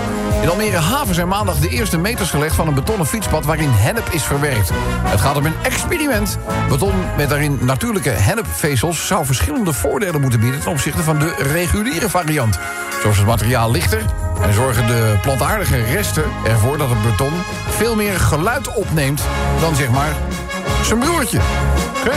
In 0.43 0.49
Almere 0.49 0.77
Haven 0.77 1.15
zijn 1.15 1.29
maandag 1.29 1.59
de 1.59 1.69
eerste 1.69 1.99
meters 1.99 2.31
gelegd... 2.31 2.55
van 2.55 2.69
een 2.69 2.75
betonnen 2.75 3.07
fietspad 3.07 3.45
waarin 3.45 3.71
hennep 3.71 4.09
is 4.11 4.23
verwerkt. 4.23 4.71
Het 5.03 5.21
gaat 5.21 5.37
om 5.37 5.47
een 5.47 5.55
experiment. 5.63 6.39
Beton 6.69 6.95
met 7.17 7.29
daarin 7.29 7.59
natuurlijke 7.61 8.11
hennepvezels... 8.11 9.07
zou 9.07 9.27
verschillende 9.27 9.73
voordelen 9.73 10.21
moeten 10.21 10.41
bieden... 10.41 10.61
ten 10.61 10.71
opzichte 10.71 11.03
van 11.03 11.19
de 11.19 11.35
reguliere 11.39 12.11
variant. 12.11 12.59
Zo 13.03 13.09
is 13.09 13.17
het 13.17 13.27
materiaal 13.27 13.71
lichter... 13.71 14.03
en 14.43 14.55
zorgen 14.55 14.87
de 14.87 15.19
plantaardige 15.23 15.83
resten 15.83 16.25
ervoor 16.45 16.79
dat 16.79 16.89
het 16.89 17.03
beton... 17.03 17.33
veel 17.69 17.95
meer 17.97 18.21
geluid 18.21 18.75
opneemt 18.75 19.23
dan 19.61 19.75
zeg 19.75 19.91
maar 19.91 20.13
zijn 20.83 20.99
broertje. 20.99 21.39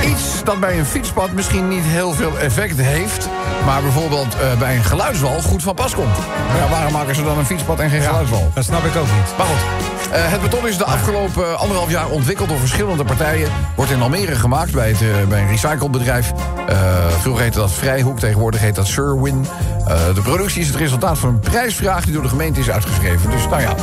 Iets 0.06 0.44
dat 0.44 0.60
bij 0.60 0.80
een 0.80 0.86
fietspad 0.86 1.32
misschien 1.32 1.68
niet 1.68 1.84
heel 1.84 2.14
veel 2.14 2.40
effect 2.40 2.78
heeft... 2.78 3.30
maar 3.66 3.82
bijvoorbeeld 3.82 4.36
eh, 4.36 4.60
bij 4.60 4.76
een 4.76 4.84
geluidswal 4.84 5.42
goed 5.42 5.64
van 5.64 5.76
pas 5.76 5.96
komt. 5.96 6.18
Ja, 6.58 6.70
waarom 6.70 6.94
maken 6.94 7.16
ze 7.16 7.24
dan 7.24 7.38
een 7.38 7.46
fietspad 7.46 7.80
en 7.80 7.90
geen 7.90 8.02
geluidswal? 8.02 8.52
Dat 8.54 8.64
snap 8.64 8.84
ik 8.84 8.96
ook 8.96 9.12
niet. 9.16 9.38
Maar 9.38 9.46
goed, 9.46 9.66
het 10.12 10.42
beton 10.42 10.68
is 10.68 10.78
de 10.78 10.86
afgelopen 10.86 11.58
anderhalf 11.58 11.90
jaar 11.90 12.08
ontwikkeld 12.10 12.50
door 12.50 12.60
verschillende 12.60 13.04
partijen. 13.04 13.50
Wordt 13.76 13.92
in 13.92 14.02
Almere 14.02 14.36
gemaakt 14.36 14.72
bij, 14.72 14.90
het, 14.90 15.02
eh, 15.02 15.08
bij 15.28 15.42
een 15.42 15.48
recyclebedrijf. 15.48 16.32
Eh, 16.68 16.76
vroeger 17.20 17.44
heette 17.44 17.60
dat 17.60 17.72
Vrijhoek, 17.72 18.20
tegenwoordig 18.20 18.62
heet 18.62 18.76
dat 18.76 18.88
Sherwin. 18.88 19.48
Eh, 19.88 19.96
de 20.14 20.22
productie 20.22 20.62
is 20.62 20.68
het 20.68 20.76
resultaat 20.76 21.18
van 21.18 21.30
een 21.30 21.40
prijsvraag 21.40 22.04
die 22.04 22.14
door 22.14 22.22
de 22.24 22.30
gemeente 22.30 22.60
is 22.60 22.70
uitgeschreven. 22.70 23.30
Dus 23.32 23.48
nou 23.50 23.62
ja, 23.62 23.76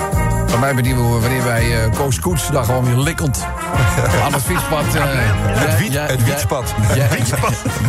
van 0.47 0.61
mij 0.61 0.75
bedienen 0.75 1.15
we 1.15 1.21
wanneer 1.21 1.45
wij 1.45 1.83
eh 1.85 1.91
Koos 1.97 2.21
Koets 2.21 2.51
daar 2.51 2.65
gewoon 2.65 2.85
weer 2.85 2.97
likkend 2.97 3.45
aan 4.25 4.33
het 4.33 4.43
fietspad... 4.43 4.85
eh, 4.87 4.93
jij- 4.95 5.79
wiet- 5.79 5.93
jij- 5.93 6.07
het 6.07 6.19
jij- 6.21 6.29
wietspad. 6.29 6.75
Jij, 6.95 7.09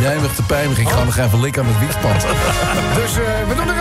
jij 0.00 0.16
mag 0.18 0.34
te 0.34 0.42
pijnig, 0.42 0.78
ik 0.78 0.88
ga 0.88 1.04
nog 1.04 1.16
even 1.16 1.40
likken 1.40 1.62
aan 1.62 1.68
het 1.68 1.78
wietspad. 1.80 2.26
dus 3.00 3.12
eh, 3.12 3.48
we 3.48 3.54
doen 3.54 3.68
er 3.68 3.74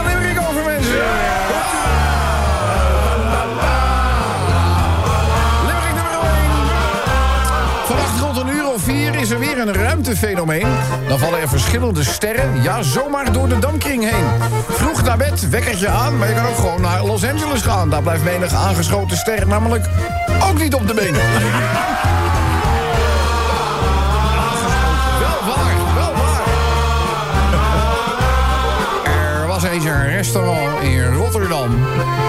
een 9.68 9.74
ruimtefenomeen. 9.74 10.68
Dan 11.08 11.20
vallen 11.20 11.40
er 11.40 11.50
verschillende 11.50 12.04
sterren, 12.04 12.62
ja, 12.62 12.82
zomaar 12.82 13.32
door 13.32 13.48
de 13.48 13.60
dampkring 13.60 14.04
heen. 14.04 14.26
Vroeg 14.70 15.04
naar 15.04 15.18
bed, 15.18 15.50
wekkertje 15.50 15.88
aan, 15.88 16.18
maar 16.18 16.28
je 16.28 16.34
kan 16.34 16.46
ook 16.46 16.56
gewoon 16.56 16.82
naar 16.82 17.06
Los 17.06 17.26
Angeles 17.26 17.62
gaan. 17.62 17.90
Daar 17.90 18.02
blijft 18.02 18.24
menig 18.24 18.54
aangeschoten 18.54 19.18
ster 19.18 19.48
namelijk 19.48 19.86
ook 20.50 20.60
niet 20.60 20.74
op 20.74 20.88
de 20.88 20.94
been. 20.94 21.16
Een 29.96 30.10
restaurant 30.10 30.82
in 30.82 31.14
Rotterdam. 31.14 31.72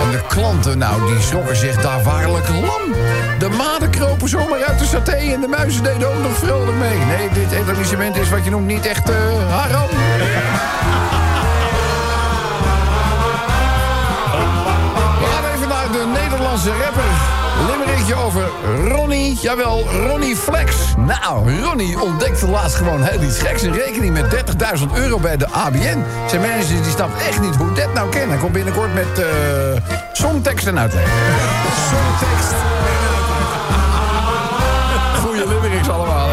En 0.02 0.10
de 0.10 0.20
klanten, 0.28 0.78
nou, 0.78 1.06
die 1.06 1.22
schrokken 1.22 1.56
zich 1.56 1.82
daar 1.82 2.02
waarlijk 2.02 2.48
lam. 2.48 2.92
De 3.38 3.48
maden 3.48 3.90
kropen 3.90 4.28
zomaar 4.28 4.64
uit 4.64 4.78
de 4.78 4.84
saté 4.84 5.12
en 5.12 5.40
de 5.40 5.48
muizen 5.48 5.82
deden 5.82 6.08
ook 6.08 6.22
nog 6.22 6.36
vrolijk 6.36 6.76
mee. 6.78 6.98
Nee, 6.98 7.28
dit 7.32 7.52
etablissement 7.52 8.16
is 8.16 8.28
wat 8.28 8.44
je 8.44 8.50
noemt 8.50 8.66
niet 8.66 8.86
echt 8.86 9.10
eh 9.10 9.16
haram. 9.50 9.88
We 15.18 15.52
even 15.54 15.68
naar 15.68 15.92
de 15.92 16.20
Nederlandse 16.20 16.70
rapper. 16.70 17.45
Limerickje 17.70 18.14
over 18.14 18.48
Ronnie, 18.88 19.38
jawel, 19.40 19.84
Ronnie 20.06 20.36
Flex. 20.36 20.76
Nou, 20.96 21.60
Ronnie 21.62 22.00
ontdekte 22.00 22.48
laatst 22.48 22.76
gewoon 22.76 23.02
heel 23.02 23.22
iets 23.22 23.38
geks. 23.38 23.62
Een 23.62 23.72
rekening 23.72 24.12
met 24.12 24.44
30.000 24.78 24.92
euro 24.94 25.18
bij 25.18 25.36
de 25.36 25.48
ABN. 25.48 26.04
Zijn 26.26 26.40
manager 26.40 26.82
die 26.82 26.90
snapt 26.90 27.22
echt 27.22 27.40
niet 27.40 27.56
hoe 27.56 27.72
dat 27.72 27.94
nou 27.94 28.10
kan. 28.10 28.28
Hij 28.28 28.38
komt 28.38 28.52
binnenkort 28.52 28.94
met 28.94 29.18
eh 29.18 29.26
songtekst 30.12 30.66
en 30.66 30.78
uitleg. 30.78 31.08
Songtekst 31.90 32.54
Goeie 35.22 35.48
limericks 35.48 35.88
allemaal. 35.88 36.28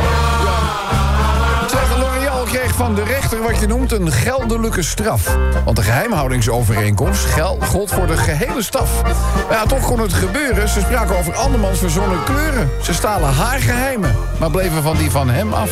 Van 2.76 2.96
de 2.96 3.04
rechter 3.04 3.42
wat 3.42 3.60
je 3.60 3.68
noemt 3.68 3.92
een 3.92 4.12
geldelijke 4.12 4.82
straf. 4.82 5.38
Want 5.66 5.76
de 5.76 5.84
geheimhoudingsovereenkomst 5.84 7.26
gel- 7.26 7.58
gold 7.62 7.92
voor 7.92 8.08
de 8.08 8.18
gehele 8.18 8.62
staf. 8.64 9.02
Ja, 9.50 9.66
toch 9.66 9.86
kon 9.86 10.00
het 10.00 10.14
gebeuren. 10.14 10.70
Ze 10.70 10.80
spraken 10.80 11.18
over 11.18 11.34
andermans 11.34 11.80
verzonnen 11.80 12.24
kleuren. 12.24 12.70
Ze 12.82 12.94
stalen 12.94 13.34
haar 13.34 13.60
geheimen, 13.60 14.16
maar 14.40 14.52
bleven 14.52 14.84
van 14.84 14.98
die 14.98 15.12
van 15.12 15.30
hem 15.30 15.54
af. 15.54 15.72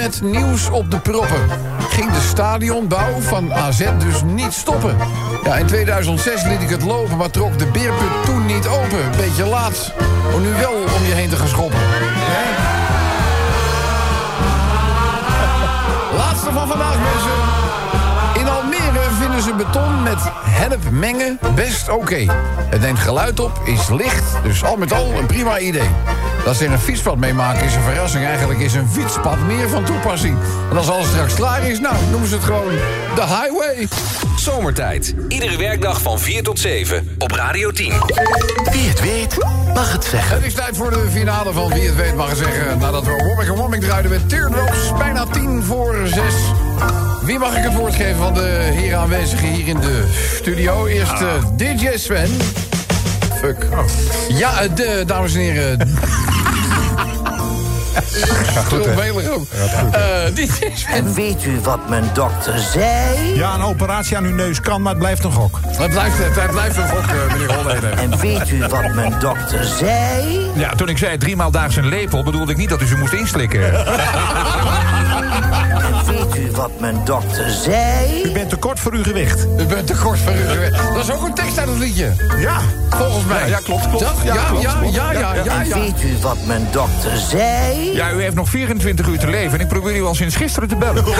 Met 0.00 0.20
nieuws 0.22 0.70
op 0.70 0.90
de 0.90 0.98
proppen. 0.98 1.48
Ging 1.90 2.12
de 2.12 2.20
stadionbouw 2.20 3.20
van 3.20 3.54
AZ 3.54 3.84
dus 3.98 4.22
niet 4.22 4.52
stoppen. 4.52 4.96
Ja, 5.44 5.56
in 5.56 5.66
2006 5.66 6.42
liet 6.42 6.60
ik 6.60 6.68
het 6.68 6.82
lopen, 6.82 7.16
maar 7.16 7.30
trok 7.30 7.58
de 7.58 7.66
beerput 7.66 8.24
toen 8.24 8.46
niet 8.46 8.66
open. 8.66 9.10
Beetje 9.16 9.46
laat, 9.46 9.92
om 10.34 10.42
nu 10.42 10.52
wel 10.52 10.72
om 10.72 11.04
je 11.06 11.12
heen 11.12 11.28
te 11.28 11.36
gaan 11.36 11.48
schoppen. 11.48 11.78
Laatste 16.20 16.52
van 16.52 16.68
vandaag, 16.68 16.96
mensen. 16.98 17.32
In 18.40 18.48
Almere 18.48 19.10
vinden 19.20 19.42
ze 19.42 19.54
beton 19.54 20.02
met 20.02 20.18
hennep 20.44 20.90
mengen 20.90 21.38
best 21.54 21.88
oké. 21.88 22.26
Het 22.70 22.80
neemt 22.80 22.98
geluid 22.98 23.40
op, 23.40 23.60
is 23.64 23.88
licht, 23.88 24.42
dus 24.42 24.64
al 24.64 24.76
met 24.76 24.92
al 24.92 25.12
een 25.18 25.26
prima 25.26 25.58
idee. 25.58 25.90
Dat 26.44 26.56
ze 26.56 26.64
er 26.64 26.72
een 26.72 26.78
fietspad 26.78 27.16
mee 27.16 27.34
maken 27.34 27.64
is 27.64 27.74
een 27.74 27.82
verrassing. 27.82 28.24
Eigenlijk 28.24 28.60
is 28.60 28.74
een 28.74 28.88
fietspad 28.88 29.38
meer 29.46 29.68
van 29.68 29.84
toepassing. 29.84 30.36
En 30.70 30.76
als 30.76 30.88
alles 30.88 31.06
straks 31.06 31.34
klaar 31.34 31.68
is, 31.68 31.80
nou, 31.80 31.94
noemen 32.10 32.28
ze 32.28 32.34
het 32.34 32.44
gewoon 32.44 32.72
de 33.14 33.20
highway. 33.20 33.88
Zomertijd. 34.36 35.14
Iedere 35.28 35.56
werkdag 35.56 36.02
van 36.02 36.18
4 36.18 36.42
tot 36.42 36.58
7 36.58 37.14
op 37.18 37.30
Radio 37.30 37.70
10. 37.70 37.92
Wie 38.72 38.88
het 38.88 39.00
weet, 39.00 39.36
mag 39.74 39.92
het 39.92 40.04
zeggen. 40.04 40.36
Het 40.36 40.46
is 40.46 40.54
tijd 40.54 40.76
voor 40.76 40.90
de 40.90 41.06
finale 41.10 41.52
van 41.52 41.72
Wie 41.72 41.86
het 41.86 41.96
weet 41.96 42.14
mag 42.14 42.30
ik 42.30 42.36
zeggen. 42.36 42.78
Nadat 42.78 43.04
we 43.04 43.10
Womming 43.10 43.48
en 43.48 43.54
Womming 43.54 43.84
draaiden 43.84 44.10
met 44.10 44.28
Teardrops. 44.28 44.92
Bijna 44.98 45.26
tien 45.26 45.62
voor 45.64 45.96
zes. 46.04 46.34
Wie 47.22 47.38
mag 47.38 47.56
ik 47.56 47.62
het 47.62 47.74
woord 47.74 47.94
geven 47.94 48.16
van 48.16 48.34
de 48.34 48.70
heren 48.72 48.98
aanwezigen 48.98 49.48
hier 49.48 49.68
in 49.68 49.80
de 49.80 50.04
studio? 50.34 50.86
Eerst 50.86 51.20
eh, 51.20 51.28
DJ 51.56 51.96
Sven. 51.96 52.30
Fuck. 53.38 53.66
Ja, 54.28 54.60
eh, 54.60 54.68
de, 54.74 55.02
dames 55.06 55.34
en 55.34 55.40
heren. 55.40 55.78
Gaat 58.54 58.64
goed, 58.64 58.84
hè? 58.84 58.92
Eh, 59.90 60.34
DJ 60.34 60.50
Sven. 60.74 60.94
En 60.94 61.14
weet 61.14 61.44
u 61.44 61.60
wat 61.60 61.88
mijn 61.88 62.04
dokter 62.12 62.58
zei? 62.58 63.34
Ja, 63.34 63.54
een 63.54 63.62
operatie 63.62 64.16
aan 64.16 64.24
uw 64.24 64.34
neus 64.34 64.60
kan, 64.60 64.82
maar 64.82 64.92
het 64.92 65.00
blijft 65.00 65.24
een 65.24 65.32
gok. 65.32 65.60
Het 65.66 65.90
blijft, 65.90 66.18
het, 66.18 66.40
het 66.40 66.50
blijft 66.50 66.76
een 66.76 66.88
gok, 66.88 67.06
eh, 67.06 67.32
meneer 67.32 67.54
Holleden. 67.54 67.98
En 67.98 68.18
weet 68.18 68.50
u 68.50 68.66
wat 68.66 68.94
mijn 68.94 69.18
dokter 69.18 69.64
zei? 69.64 70.50
Ja, 70.54 70.74
toen 70.74 70.88
ik 70.88 70.98
zei 70.98 71.18
driemaal 71.18 71.50
daags 71.50 71.76
een 71.76 71.88
lepel, 71.88 72.22
bedoelde 72.22 72.52
ik 72.52 72.58
niet 72.58 72.68
dat 72.68 72.82
u 72.82 72.86
ze 72.86 72.96
moest 72.96 73.12
inslikken. 73.12 73.60
U 76.38 76.50
wat 76.52 76.70
mijn 76.80 77.00
dokter 77.04 77.50
zei? 77.50 78.22
U 78.24 78.30
bent 78.32 78.48
te 78.50 78.56
kort 78.56 78.80
voor 78.80 78.92
uw 78.92 79.02
gewicht. 79.02 79.46
U 79.58 79.64
bent 79.66 79.86
te 79.86 79.94
kort 79.94 80.18
voor 80.18 80.32
u 80.32 80.48
geweest. 80.48 80.72
Dat 80.94 81.04
is 81.08 81.10
ook 81.12 81.26
een 81.26 81.34
tekst 81.34 81.58
uit 81.58 81.68
het 81.68 81.78
liedje. 81.78 82.12
Ja. 82.38 82.56
Volgens 82.90 83.24
mij. 83.24 83.38
Ja, 83.40 83.46
ja, 83.46 83.58
klopt, 83.64 83.88
klopt. 83.88 84.00
Dat- 84.04 84.14
Ja, 84.24 84.34
Ja, 84.34 84.44
klopt, 84.44 84.62
ja, 84.62 84.72
klopt. 84.80 84.94
ja, 84.94 85.12
ja, 85.12 85.34
ja, 85.34 85.58
weet 85.74 86.02
u 86.02 86.16
wat 86.20 86.36
mijn 86.46 86.66
dokter 86.70 87.16
zei? 87.30 87.94
Ja, 87.94 88.12
u 88.12 88.22
heeft 88.22 88.34
nog 88.34 88.48
24 88.48 89.06
uur 89.06 89.18
te 89.18 89.26
leven 89.28 89.52
en 89.52 89.60
ik 89.60 89.68
probeer 89.68 89.96
u 89.96 90.04
al 90.04 90.14
sinds 90.14 90.36
gisteren 90.36 90.68
te 90.68 90.76
bellen. 90.76 91.04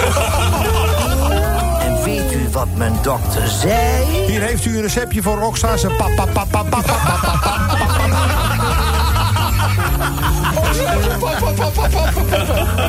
En 1.79 2.03
weet 2.03 2.33
u 2.33 2.49
wat 2.51 2.67
mijn 2.75 2.93
dokter 3.01 3.47
zei? 3.47 4.05
Hier 4.27 4.41
heeft 4.41 4.65
u 4.65 4.75
een 4.75 4.81
receptje 4.81 5.21
voor 5.21 5.37
Roxa's 5.37 5.83
en 5.83 5.95
pap, 5.95 6.11
pap, 6.33 6.47
pap, 6.51 6.69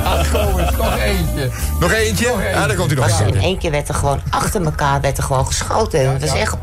Ach, 0.05 0.31
kom 0.31 0.59
eens, 0.59 0.77
nog 0.77 0.97
eentje. 0.99 1.51
Nog 1.81 1.93
eentje? 1.93 2.35
Ja, 2.53 2.67
daar 2.67 2.77
komt 2.77 2.93
u 2.93 2.95
nog. 2.95 3.21
Er 3.21 3.27
in 3.27 3.41
één 3.41 3.59
keer 3.59 3.71
werd 3.71 3.89
er 3.89 3.95
gewoon 3.95 4.21
achter 4.31 4.65
elkaar 4.65 5.01
werd 5.01 5.19
er 5.19 5.25
gewoon 5.25 5.47
geschoten. 5.47 6.13
Het 6.13 6.21
was 6.21 6.39
echt. 6.39 6.57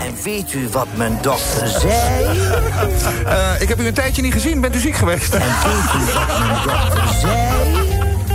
En 0.00 0.14
weet 0.22 0.52
u 0.52 0.68
wat 0.68 0.86
mijn 0.94 1.18
dokter 1.20 1.68
zei? 1.68 2.24
Eh, 3.26 3.60
ik 3.60 3.68
heb 3.68 3.80
u 3.80 3.86
een 3.86 3.94
tijdje 3.94 4.22
niet 4.22 4.32
gezien, 4.32 4.60
bent 4.60 4.74
u 4.74 4.78
ziek 4.78 4.96
geweest? 4.96 5.34
En 5.34 5.40
weet 5.40 5.92
u 5.94 6.12
wat 6.12 6.28
mijn 6.38 6.62
dokter 6.64 7.14
zei? 7.20 7.64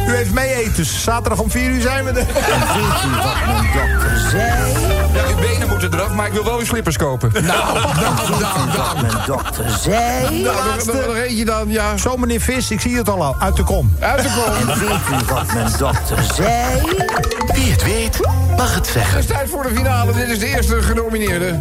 U 0.08 0.16
heeft 0.16 0.32
mee 0.34 0.54
eten. 0.54 0.86
Zaterdag 0.86 1.40
om 1.40 1.52
4 1.52 1.70
uur 1.70 1.82
zijn 1.82 2.06
we 2.06 2.10
er. 2.10 2.18
En 2.18 2.26
weet 2.26 3.04
u 3.06 3.16
wat 3.16 3.46
mijn 3.46 3.70
dokter 3.74 4.30
zei? 4.30 4.99
Ja, 5.14 5.24
uw 5.30 5.36
benen 5.36 5.70
moeten 5.70 5.94
eraf, 5.94 6.10
maar 6.14 6.28
ik 6.28 6.34
wil 6.34 6.44
wel 6.44 6.58
uw 6.60 6.66
slippers 6.66 6.98
kopen. 6.98 7.32
Nou, 7.34 7.46
nou, 7.46 7.96
nou, 8.00 8.40
nou. 8.40 8.78
Wat 8.78 9.02
mijn 9.02 9.26
dokter 9.26 9.70
zei? 9.70 10.42
Nou, 10.44 10.56
nog, 10.86 11.06
nog, 11.06 11.16
eentje 11.16 11.46
dan, 11.46 11.70
ja. 11.70 11.98
Zo, 11.98 12.18
meneer 12.18 12.42
Vis, 12.42 12.72
ik 12.72 12.80
zie 12.82 12.98
het 12.98 13.10
al, 13.10 13.36
uit 13.40 13.56
de 13.56 13.64
kom. 13.64 13.96
Uit 14.00 14.24
de 14.24 14.30
kom. 14.30 14.70
En 14.70 14.80
weet 14.80 15.22
u 15.22 15.34
wat 15.34 15.54
mijn 15.54 15.72
dokter 15.78 16.24
zei? 16.36 16.82
Wie 17.54 17.72
het 17.72 17.84
weet, 17.84 18.20
mag 18.58 18.68
het 18.76 18.86
Het 18.86 18.88
zeggen. 18.88 19.20
is 19.20 19.26
tijd 19.26 19.50
voor 19.50 19.64
de 19.64 19.70
finale. 19.76 20.14
Dit 20.14 20.28
is 20.30 20.40
de 20.40 20.48
eerste 20.48 20.82
genomineerde. 20.82 21.60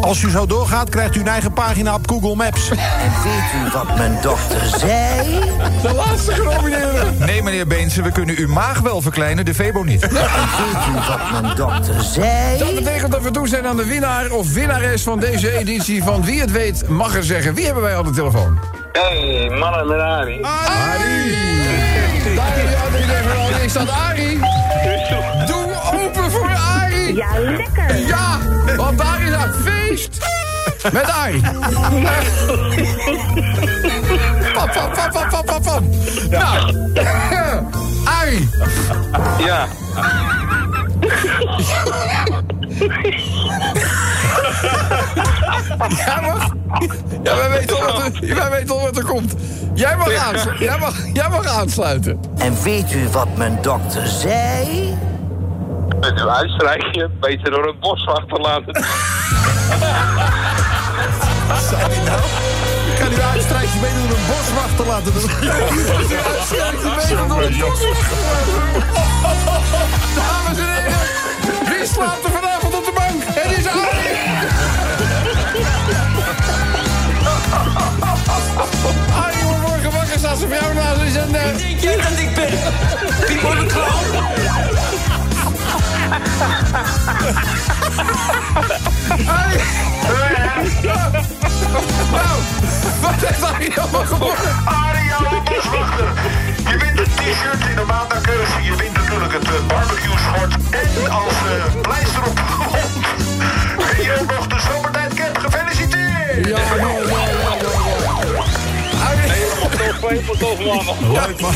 Als 0.00 0.22
u 0.22 0.30
zo 0.30 0.46
doorgaat, 0.46 0.88
krijgt 0.88 1.16
u 1.16 1.20
een 1.20 1.28
eigen 1.28 1.52
pagina 1.52 1.94
op 1.94 2.08
Google 2.10 2.34
Maps. 2.34 2.68
En 2.70 2.76
weet 3.24 3.68
u 3.68 3.70
wat 3.72 3.96
mijn 3.96 4.18
dokter 4.22 4.60
zei? 4.78 5.40
De 5.82 5.92
laatste 5.94 6.32
genomineerde. 6.32 7.04
Nee, 7.18 7.42
meneer 7.42 7.66
Beense, 7.66 8.02
we 8.02 8.12
kunnen 8.12 8.36
uw 8.38 8.48
maag 8.48 8.78
wel 8.80 9.00
verkleinen, 9.02 9.44
de 9.44 9.54
Febo 9.54 9.82
niet. 9.82 10.02
En 10.02 10.10
weet 10.12 10.86
u 10.88 11.08
wat 11.08 11.42
mijn 11.42 11.56
Dat 11.56 11.90
zei? 12.00 12.74
betekent 12.74 13.12
dat 13.12 13.22
we 13.22 13.30
toe 13.30 13.48
zijn 13.48 13.66
aan 13.66 13.76
de 13.76 13.84
winnaar 13.86 14.30
of 14.30 14.52
winnares 14.52 15.02
van 15.02 15.20
deze 15.20 15.58
editie 15.58 16.02
van 16.02 16.24
Wie 16.24 16.40
het 16.40 16.50
weet 16.50 16.88
mag 16.88 17.14
er 17.16 17.24
zeggen. 17.24 17.54
Wie 17.54 17.64
hebben 17.64 17.82
wij 17.82 17.96
aan 17.96 18.04
de 18.04 18.10
telefoon? 18.10 18.58
Hey, 18.92 19.50
mannen 19.58 19.86
met 19.88 19.98
Arie. 20.00 20.46
Arie! 20.46 22.34
Daar 23.50 23.64
is 23.64 23.72
dat 23.72 23.88
Arie? 23.90 24.38
Doe 25.46 25.66
open 26.04 26.30
voor 26.30 26.50
Arie! 26.80 27.14
Ja, 27.14 27.26
lekker. 27.38 27.98
Ja, 28.06 28.38
feest 30.00 30.92
met 30.92 31.10
Arie. 31.10 31.40
Pap, 34.52 34.72
pap, 34.72 34.94
pap, 34.94 35.12
pap, 35.12 35.28
pap, 35.30 35.46
pap, 35.46 35.62
pap. 35.62 35.82
Nou, 36.30 36.74
Arie. 38.04 38.48
Ja. 39.38 39.66
Jij 45.88 46.20
mag... 46.22 46.48
Ja, 47.22 47.36
wij 47.36 47.50
weten 47.50 47.76
al 47.76 47.82
wat 47.82 48.14
er, 48.20 48.34
wij 48.34 48.50
weten 48.50 48.74
al 48.74 48.80
wat 48.80 48.96
er 48.96 49.04
komt. 49.04 49.34
Jij 49.74 49.96
mag, 49.96 50.08
jij, 50.58 50.78
mag, 50.78 50.96
jij 51.12 51.28
mag 51.28 51.46
aansluiten. 51.46 52.20
En 52.38 52.62
weet 52.62 52.92
u 52.92 53.08
wat 53.08 53.36
mijn 53.36 53.58
dokter 53.62 54.06
zei? 54.06 54.98
Met 56.00 56.20
uw 56.20 56.30
uitstrijkje 56.30 57.10
beter 57.20 57.50
door 57.50 57.66
het 57.66 57.80
bos 57.80 58.06
achterlaten. 58.06 58.74
Zou 61.68 61.80
hij 61.80 62.04
nou? 62.04 62.20
Ik 62.92 62.98
kan 62.98 63.08
nu 63.08 63.20
uitstrijkje 63.20 63.80
mee 63.80 63.92
door 63.92 64.16
een 64.16 64.24
boswachter 64.26 64.86
laten 64.86 65.12
doen. 65.12 65.30
Dames 70.16 70.58
en 70.58 70.68
heren, 70.68 70.98
wie 71.68 71.86
slaapt 71.86 72.24
er 72.24 72.30
vanavond 72.30 72.74
op 72.74 72.84
de 72.84 72.92
bank? 72.94 73.22
Het 73.24 73.58
is 73.58 73.66
Arie! 73.66 74.18
Arie 79.24 79.44
wordt 79.44 79.60
morgen 79.60 79.92
wakker, 79.92 80.18
staat 80.18 80.38
zijn 80.38 80.50
vrouw 80.50 80.72
naast 80.72 81.00
is 81.00 81.16
en... 81.16 81.32
Denk 81.32 81.80
jij 81.80 81.96
dat 81.96 82.18
ik 82.18 82.34
ben? 82.34 82.49
Nou, 92.16 92.36
wat 93.00 93.14
heeft 93.14 93.42
Arie 93.42 93.80
allemaal 93.80 94.04
gewonnen? 94.04 94.52
Ariane 94.64 95.42
Boswachter. 95.44 96.08
Je 96.68 96.76
wint 96.78 96.98
een 96.98 97.04
t-shirt 97.04 97.68
in 97.68 97.76
de 97.76 97.84
maandagkeuze. 97.86 98.62
Je 98.62 98.76
wint 98.76 98.92
natuurlijk 98.92 99.32
het 99.32 99.44
eh, 99.44 99.66
barbecue 99.68 99.99
Leuk 110.16 111.40
man. 111.40 111.54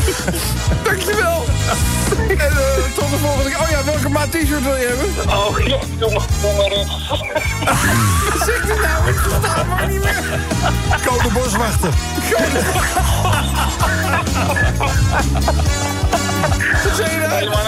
dankjewel. 0.83 1.43
En 2.27 2.37
eh, 2.37 2.83
tot 2.95 3.09
de 3.09 3.17
volgende 3.17 3.49
keer. 3.49 3.59
Oh 3.59 3.69
ja, 3.69 3.83
welke 3.83 4.09
maat 4.09 4.31
t-shirt 4.31 4.63
wil 4.63 4.75
je 4.75 4.85
hebben? 4.87 5.37
Oh, 5.37 5.59
ja, 5.59 5.77
jongen, 5.99 6.21
kom 6.41 6.55
maar 6.55 6.71
in. 6.71 6.87
Wat 8.29 8.45
zegt 8.45 8.63
hij 8.67 8.77
nou? 8.81 9.09
Ik 9.09 9.15
versta 9.17 9.55
hem 9.55 9.67
maar 9.67 9.87
niet 9.87 10.03
meer. 10.03 10.23
Code 11.05 11.29
boswachter. 11.33 11.89
Wat 16.83 16.95
zeg 16.95 17.11
je 17.11 17.17
nou? 17.17 17.31
Helemaal. 17.31 17.63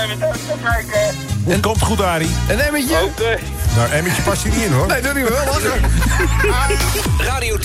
Het 1.46 1.62
komt 1.62 1.82
goed, 1.82 2.02
Arie. 2.02 2.30
Een 2.50 2.60
emmetje? 2.60 3.04
Oké. 3.04 3.38
Nou, 3.76 3.90
Emmetje 3.92 4.22
past 4.22 4.44
hier 4.44 4.52
niet 4.54 4.62
in, 4.62 4.72
hoor. 4.72 4.88
Nee, 4.88 5.02
doe 5.02 5.14
niet 5.14 5.30
wel 5.30 5.46
lachen. 5.46 5.82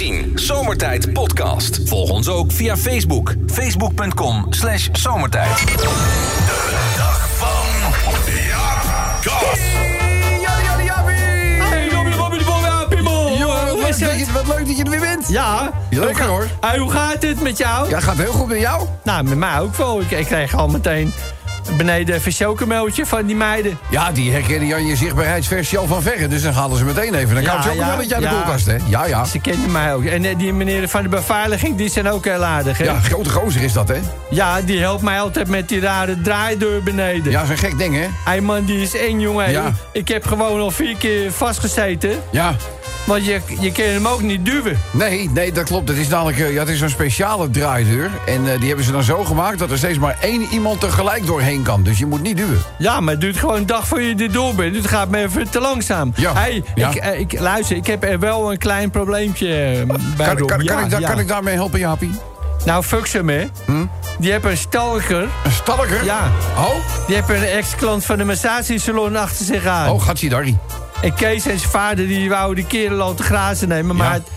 Radio 0.02 0.22
10 0.24 0.38
Zomertijd 0.38 1.12
Podcast. 1.12 1.80
Volg 1.84 2.10
ons 2.10 2.28
ook 2.28 2.52
via 2.52 2.76
Facebook. 2.76 3.34
Facebook.com 3.46 4.46
slash 4.50 4.88
zomertijd. 4.92 5.48
Dag 6.96 7.28
van 7.36 7.92
Jaap 10.44 10.66
de. 12.90 13.38
Jongen, 13.38 13.62
wat, 13.66 13.70
Hoe 13.70 13.88
is 13.88 13.98
leuk 13.98 14.10
het? 14.10 14.18
dat 14.66 14.76
je- 14.76 14.84
er 14.84 14.90
weer 14.90 15.00
bent. 15.00 15.28
Ja. 15.28 15.70
Lekker 15.90 16.24
hoor. 16.24 16.46
Hey, 16.60 16.78
hoe 16.78 16.90
gaat 16.90 17.22
het 17.22 17.42
met 17.42 17.58
jou? 17.58 17.88
Ja, 17.88 18.00
gaat 18.00 18.16
heel 18.16 18.32
goed 18.32 18.48
met 18.48 18.60
jou? 18.60 18.86
Nou, 19.02 19.24
met 19.24 19.38
mij 19.38 19.60
ook 19.60 19.76
wel. 19.76 20.00
Ik, 20.00 20.10
ik 20.10 20.26
kreeg 20.26 20.54
al 20.54 20.68
meteen 20.68 21.12
beneden 21.76 22.14
even 22.14 22.26
een 22.26 22.32
chocomeltje 22.32 23.06
van 23.06 23.26
die 23.26 23.36
meiden. 23.36 23.78
Ja, 23.90 24.12
die 24.12 24.32
herkennen 24.32 24.68
Jan 24.68 24.86
je 24.86 24.96
zichtbaarheidsversie 24.96 25.78
al 25.78 25.86
van 25.86 26.02
verre. 26.02 26.28
Dus 26.28 26.42
dan 26.42 26.52
halen 26.52 26.78
ze 26.78 26.84
meteen 26.84 27.14
even. 27.14 27.34
Dan 27.34 27.42
Ja, 27.42 27.54
kan 27.54 27.62
je 27.62 27.68
ook 27.70 27.74
ja, 27.76 27.86
wel 27.86 27.96
dat 27.96 28.08
jij 28.08 28.20
de 28.20 28.28
koelkast, 28.28 28.66
hè? 28.66 28.76
Ja, 28.86 29.06
ja. 29.06 29.24
Ze 29.24 29.38
kennen 29.38 29.72
mij 29.72 29.94
ook. 29.94 30.04
En 30.04 30.24
eh, 30.24 30.38
die 30.38 30.52
meneer 30.52 30.88
van 30.88 31.02
de 31.02 31.08
beveiliging, 31.08 31.76
die 31.76 31.88
zijn 31.88 32.08
ook 32.10 32.24
heel 32.24 32.44
aardig, 32.44 32.78
hè? 32.78 32.84
Ja, 32.84 33.00
grote 33.00 33.30
gozer 33.30 33.62
is 33.62 33.72
dat, 33.72 33.88
hè? 33.88 33.96
Ja, 34.30 34.60
die 34.60 34.80
helpt 34.80 35.02
mij 35.02 35.20
altijd 35.20 35.48
met 35.48 35.68
die 35.68 35.80
rare 35.80 36.20
draaideur 36.20 36.82
beneden. 36.82 37.32
Ja, 37.32 37.44
zo'n 37.44 37.56
gek 37.56 37.78
ding, 37.78 37.94
hè? 37.94 38.06
Hé 38.32 38.40
man, 38.40 38.64
die 38.64 38.82
is 38.82 38.96
eng, 38.96 39.20
jongen. 39.20 39.50
Ja. 39.50 39.72
Ik 39.92 40.08
heb 40.08 40.26
gewoon 40.26 40.60
al 40.60 40.70
vier 40.70 40.96
keer 40.96 41.32
vastgezeten. 41.32 42.10
Ja. 42.30 42.54
Want 43.04 43.24
je, 43.24 43.40
je 43.60 43.72
kan 43.72 43.84
hem 43.84 44.06
ook 44.06 44.22
niet 44.22 44.44
duwen. 44.44 44.78
Nee, 44.90 45.30
nee, 45.30 45.52
dat 45.52 45.64
klopt. 45.64 45.88
Het 45.88 45.98
is 45.98 46.08
namelijk 46.08 46.38
eh, 46.38 46.52
ja, 46.52 46.58
het 46.58 46.68
is 46.68 46.78
zo'n 46.78 46.88
speciale 46.88 47.50
draaideur. 47.50 48.10
En 48.26 48.52
eh, 48.52 48.58
die 48.58 48.66
hebben 48.66 48.84
ze 48.84 48.92
dan 48.92 49.02
zo 49.02 49.24
gemaakt 49.24 49.58
dat 49.58 49.70
er 49.70 49.78
steeds 49.78 49.98
maar 49.98 50.16
één 50.20 50.46
iemand 50.50 50.80
tegelijk 50.80 51.26
doorheen 51.26 51.62
kan. 51.62 51.82
Dus 51.82 51.98
je 51.98 52.06
moet 52.06 52.22
niet 52.22 52.36
duwen. 52.36 52.62
Ja, 52.78 53.00
maar 53.00 53.12
het 53.12 53.20
duurt 53.20 53.36
gewoon 53.36 53.56
een 53.56 53.66
dag 53.66 53.86
voor 53.86 54.02
je 54.02 54.14
er 54.14 54.32
door 54.32 54.54
bent. 54.54 54.76
Het 54.76 54.86
gaat 54.86 55.08
me 55.08 55.18
even 55.18 55.50
te 55.50 55.60
langzaam. 55.60 56.12
Ja. 56.16 56.34
Hey, 56.34 56.62
Ja. 56.74 56.88
Ik, 56.88 56.94
eh, 56.94 57.20
ik, 57.20 57.40
luister, 57.40 57.76
ik 57.76 57.86
heb 57.86 58.04
er 58.04 58.18
wel 58.18 58.50
een 58.50 58.58
klein 58.58 58.90
probleempje 58.90 59.46
bij 60.16 60.26
Kan, 60.26 60.46
kan, 60.46 60.60
ik, 60.60 61.06
kan 61.06 61.18
ik 61.18 61.28
daarmee 61.28 61.54
helpen, 61.54 61.78
Jaapie? 61.78 62.10
Nou, 62.64 62.82
fuck 62.82 63.08
hem, 63.08 63.28
hè. 63.28 63.46
Die 64.18 64.30
heeft 64.30 64.44
een 64.44 64.56
stalker. 64.56 65.22
Een 65.44 65.52
stalker? 65.52 66.04
Ja. 66.04 66.30
Oh? 66.56 66.74
Die 67.06 67.16
heeft 67.16 67.28
een 67.28 67.48
ex-klant 67.48 68.04
van 68.04 68.18
de 68.18 68.24
massagesalon 68.24 69.16
achter 69.16 69.44
zich 69.44 69.66
aan. 69.66 69.90
Oh, 69.90 70.02
gaat 70.02 70.30
daar 70.30 70.44
En 71.02 71.14
Kees 71.14 71.46
en 71.46 71.58
zijn 71.58 71.70
vader 71.70 72.06
die 72.06 72.28
wou 72.28 72.54
die 72.54 72.66
kerel 72.66 73.00
al 73.00 73.14
te 73.14 73.22
grazen 73.22 73.68
nemen. 73.68 73.96
Maar 73.96 74.12
het- 74.12 74.28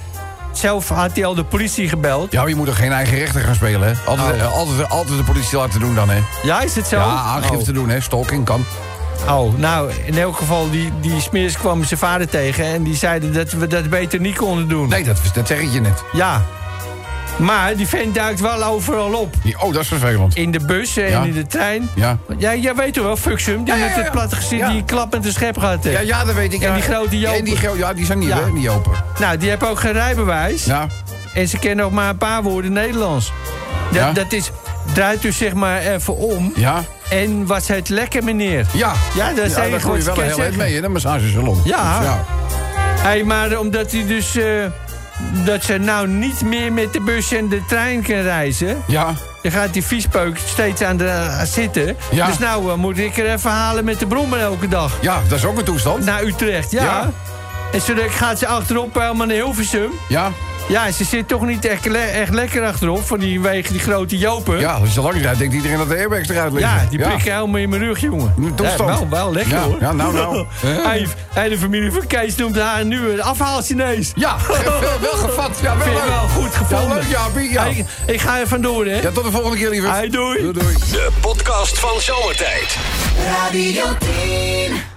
zelf 0.52 0.90
had 0.90 1.12
hij 1.14 1.26
al 1.26 1.36
de 1.36 1.44
politie 1.44 1.90
gebeld. 1.90 2.32
Ja, 2.32 2.40
maar 2.40 2.50
je 2.50 2.56
moet 2.56 2.68
er 2.68 2.74
geen 2.74 2.92
eigen 2.92 3.18
rechter 3.18 3.42
gaan 3.42 3.56
spelen, 3.56 3.88
hè? 3.88 3.94
Altijd, 4.06 4.36
eh, 4.42 4.54
altijd, 4.54 4.90
altijd 4.90 5.18
de 5.18 5.24
politie 5.24 5.58
laten 5.58 5.80
doen 5.80 5.96
dan, 5.96 6.10
hè? 6.10 6.20
Ja, 6.44 6.62
is 6.62 6.76
het 6.76 6.88
zo? 6.88 6.98
Ja, 6.98 7.04
aangifte 7.06 7.72
doen, 7.72 7.90
hè? 7.90 8.00
Stalking 8.00 8.46
kan. 8.46 8.66
Oh. 9.28 9.40
oh, 9.40 9.58
nou, 9.58 9.92
in 10.06 10.18
elk 10.18 10.38
geval, 10.38 10.70
die, 10.70 10.92
die 11.02 11.22
smeers 11.22 11.58
kwam 11.58 11.84
zijn 11.84 12.00
vader 12.00 12.30
tegen... 12.30 12.66
en 12.66 12.84
die 12.84 12.96
zeiden 12.96 13.34
dat 13.34 13.52
we 13.52 13.68
dat 13.68 13.90
beter 13.90 14.20
niet 14.20 14.36
konden 14.36 14.68
doen. 14.68 14.90
Nee, 14.90 15.04
dat, 15.04 15.18
dat 15.34 15.48
zeg 15.48 15.60
ik 15.60 15.72
je 15.72 15.82
net. 15.82 16.04
Ja. 16.14 16.42
Maar 17.38 17.76
die 17.76 17.88
vent 17.88 18.16
duikt 18.16 18.40
wel 18.40 18.64
overal 18.64 19.14
op. 19.14 19.34
Die- 19.44 19.62
oh, 19.62 19.74
dat 19.74 19.82
is 19.82 19.88
vervelend. 19.88 20.36
In 20.36 20.52
de 20.52 20.60
bus 20.66 20.98
en 20.98 21.10
Ja. 21.10 21.24
in 21.24 21.34
de 21.34 21.48
trein. 21.48 21.90
Ja. 21.96 22.18
Ja, 22.38 22.56
jij 22.56 22.76
weet 22.76 22.94
toch 22.94 23.04
wel, 23.04 23.18
Fuxum, 23.18 23.64
die 23.64 23.74
Ja, 23.74 23.80
ja, 23.80 23.86
met 23.86 23.96
ja. 23.96 24.02
het 24.02 24.12
platte 24.12 24.36
gezicht, 24.36 24.62
Ja. 24.62 24.70
die 24.70 24.84
klap 24.84 25.12
met 25.12 25.24
de 25.24 25.32
schep 25.32 25.58
gehad 25.58 25.84
heeft. 25.84 25.96
Ja, 25.96 26.02
ja, 26.18 26.26
dat 26.26 26.36
weet 26.36 26.54
ik. 26.54 26.62
En 26.62 26.68
ja. 26.68 26.74
die 26.74 26.84
grote 26.84 27.20
Jopen. 27.20 27.38
En 27.40 27.44
die, 27.46 27.58
ja, 27.78 27.94
die 27.94 28.06
zijn 28.06 28.22
Ja. 28.22 28.38
hè? 28.44 28.54
Die 28.54 28.70
open. 28.70 28.92
Nou, 29.20 29.38
die 29.38 29.50
hebben 29.50 29.70
ook 29.70 29.80
geen 29.80 29.92
rijbewijs. 29.94 30.66
Ja. 30.66 30.88
En 31.34 31.48
ze 31.48 31.58
kennen 31.60 31.86
nog 31.86 31.94
maar 31.94 32.10
een 32.10 32.18
paar 32.18 32.44
woorden 32.44 32.72
Nederlands. 32.74 33.32
Dat, 33.92 34.00
Ja. 34.02 34.12
dat 34.12 34.32
is, 34.34 34.52
draait 34.94 35.24
u 35.24 35.32
zeg 35.32 35.54
maar 35.54 35.80
even 35.80 36.16
om. 36.18 36.54
Ja. 36.56 36.84
En 37.10 37.46
was 37.46 37.68
het 37.68 37.90
lekker, 37.90 38.24
meneer? 38.24 38.66
Ja. 38.74 38.94
Ja, 39.16 39.28
dat 39.34 39.46
is 39.46 39.56
ja, 39.56 39.62
het 39.62 39.72
daar 39.72 39.96
je 39.98 40.04
wel 40.04 40.16
heel 40.24 40.36
zeggen. 40.36 40.58
mee 40.58 40.76
in 40.76 40.84
een 40.84 40.92
massagesalon. 40.92 41.62
Ja. 41.64 42.00
Dus 42.00 42.10
Hey, 43.02 43.24
maar 43.24 43.60
omdat 43.60 43.92
hij 43.92 44.06
dus... 44.08 44.36
eh, 44.36 44.44
dat 45.46 45.64
ze 45.64 45.78
nou 45.78 46.08
niet 46.08 46.42
meer 46.42 46.74
met 46.74 46.94
de 46.94 47.02
bus 47.02 47.32
en 47.32 47.48
de 47.48 47.66
trein 47.68 48.02
kan 48.02 48.16
reizen... 48.16 48.84
Ja. 48.88 49.14
dan 49.42 49.52
gaat 49.52 49.74
die 49.74 49.84
viespeuk 49.84 50.38
steeds 50.46 50.82
aan 50.82 50.98
de 50.98 51.08
eh, 51.08 51.42
zitten. 51.44 51.96
Ja. 52.12 52.26
Dus 52.26 52.38
nou 52.38 52.72
eh, 52.72 52.76
moet 52.76 52.98
ik 52.98 53.18
er 53.18 53.34
even 53.34 53.52
halen 53.52 53.86
met 53.86 54.00
de 54.00 54.08
brommer 54.08 54.40
elke 54.40 54.68
dag. 54.68 54.98
Ja, 55.02 55.22
dat 55.28 55.38
is 55.38 55.46
ook 55.46 55.58
een 55.58 55.64
toestand. 55.64 56.06
Naar 56.06 56.24
Utrecht, 56.24 56.72
ja. 56.72 56.84
Ja. 56.84 57.12
En 57.72 57.82
zo 57.82 57.94
gaat 58.10 58.40
ze 58.40 58.48
achterop 58.48 58.94
helemaal 58.94 59.28
naar 59.28 59.36
Hilversum. 59.36 59.92
Ja. 60.08 60.32
Ja, 60.68 60.92
ze 60.92 61.04
zit 61.04 61.28
toch 61.28 61.46
niet 61.46 61.66
echt, 61.66 61.86
le- 61.86 61.98
echt 61.98 62.34
lekker 62.34 62.64
achterop... 62.66 63.06
van 63.06 63.20
die 63.20 63.40
wegen 63.42 63.72
die 63.74 63.82
grote 63.82 64.18
jopen. 64.18 64.60
Ja, 64.60 64.72
als 64.74 64.94
je 64.94 65.02
lang 65.02 65.22
rijdt, 65.22 65.40
denkt 65.40 65.54
iedereen 65.54 65.78
dat 65.78 65.90
de 65.90 65.96
airbags 65.96 66.30
eruit 66.30 66.54
liggen. 66.54 66.72
Ja, 66.84 66.86
die 66.90 67.00
prikken 67.00 67.34
helemaal 67.34 67.62
in 67.62 67.70
mijn 67.70 67.82
rug, 67.82 68.00
jongen. 68.00 68.34
Toestand. 68.56 68.90
Ja, 68.90 69.00
wel, 69.00 69.10
wel 69.10 69.34
lekker, 69.34 69.54
Ja, 69.54 69.62
hoor. 69.62 69.78
ja, 69.80 69.92
nou, 69.92 70.14
nou. 70.14 70.46
Hey, 70.88 71.08
hey, 71.34 71.50
de 71.50 71.58
familie 71.58 71.92
van 71.92 72.08
Kees 72.08 72.36
noemt 72.36 72.60
haar 72.60 72.86
nu 72.86 73.10
een 73.10 73.22
afhaal-Chinees. 73.24 74.12
Ja, 74.16 74.36
wel, 74.48 74.82
wel 75.02 75.12
gevat. 75.30 75.60
Ja, 75.62 75.78
wel 75.78 75.86
Vind 75.86 75.98
ik 75.98 76.04
leuk. 76.04 76.12
wel 76.14 76.28
goed 76.28 76.56
gevonden. 76.56 76.88
Ja, 76.88 76.94
leuk, 76.96 77.12
Jaapie. 77.12 77.52
Ja. 77.52 77.62
Hey, 77.64 77.86
ik 78.06 78.22
ga 78.22 78.40
er 78.40 78.48
vandoor, 78.48 78.86
hè. 78.86 79.02
ja, 79.02 79.12
tot 79.12 79.24
de 79.24 79.32
volgende 79.32 79.58
keer, 79.58 79.70
lieverd. 79.70 79.92
Hey, 79.94 80.10
doei. 80.10 80.40
Doei, 80.42 80.54
doei. 80.54 80.74
De 80.92 81.10
podcast 81.22 81.80
van 81.80 82.02
Zomertijd. 82.02 82.78
Radio 83.44 83.84
10. 84.00 84.95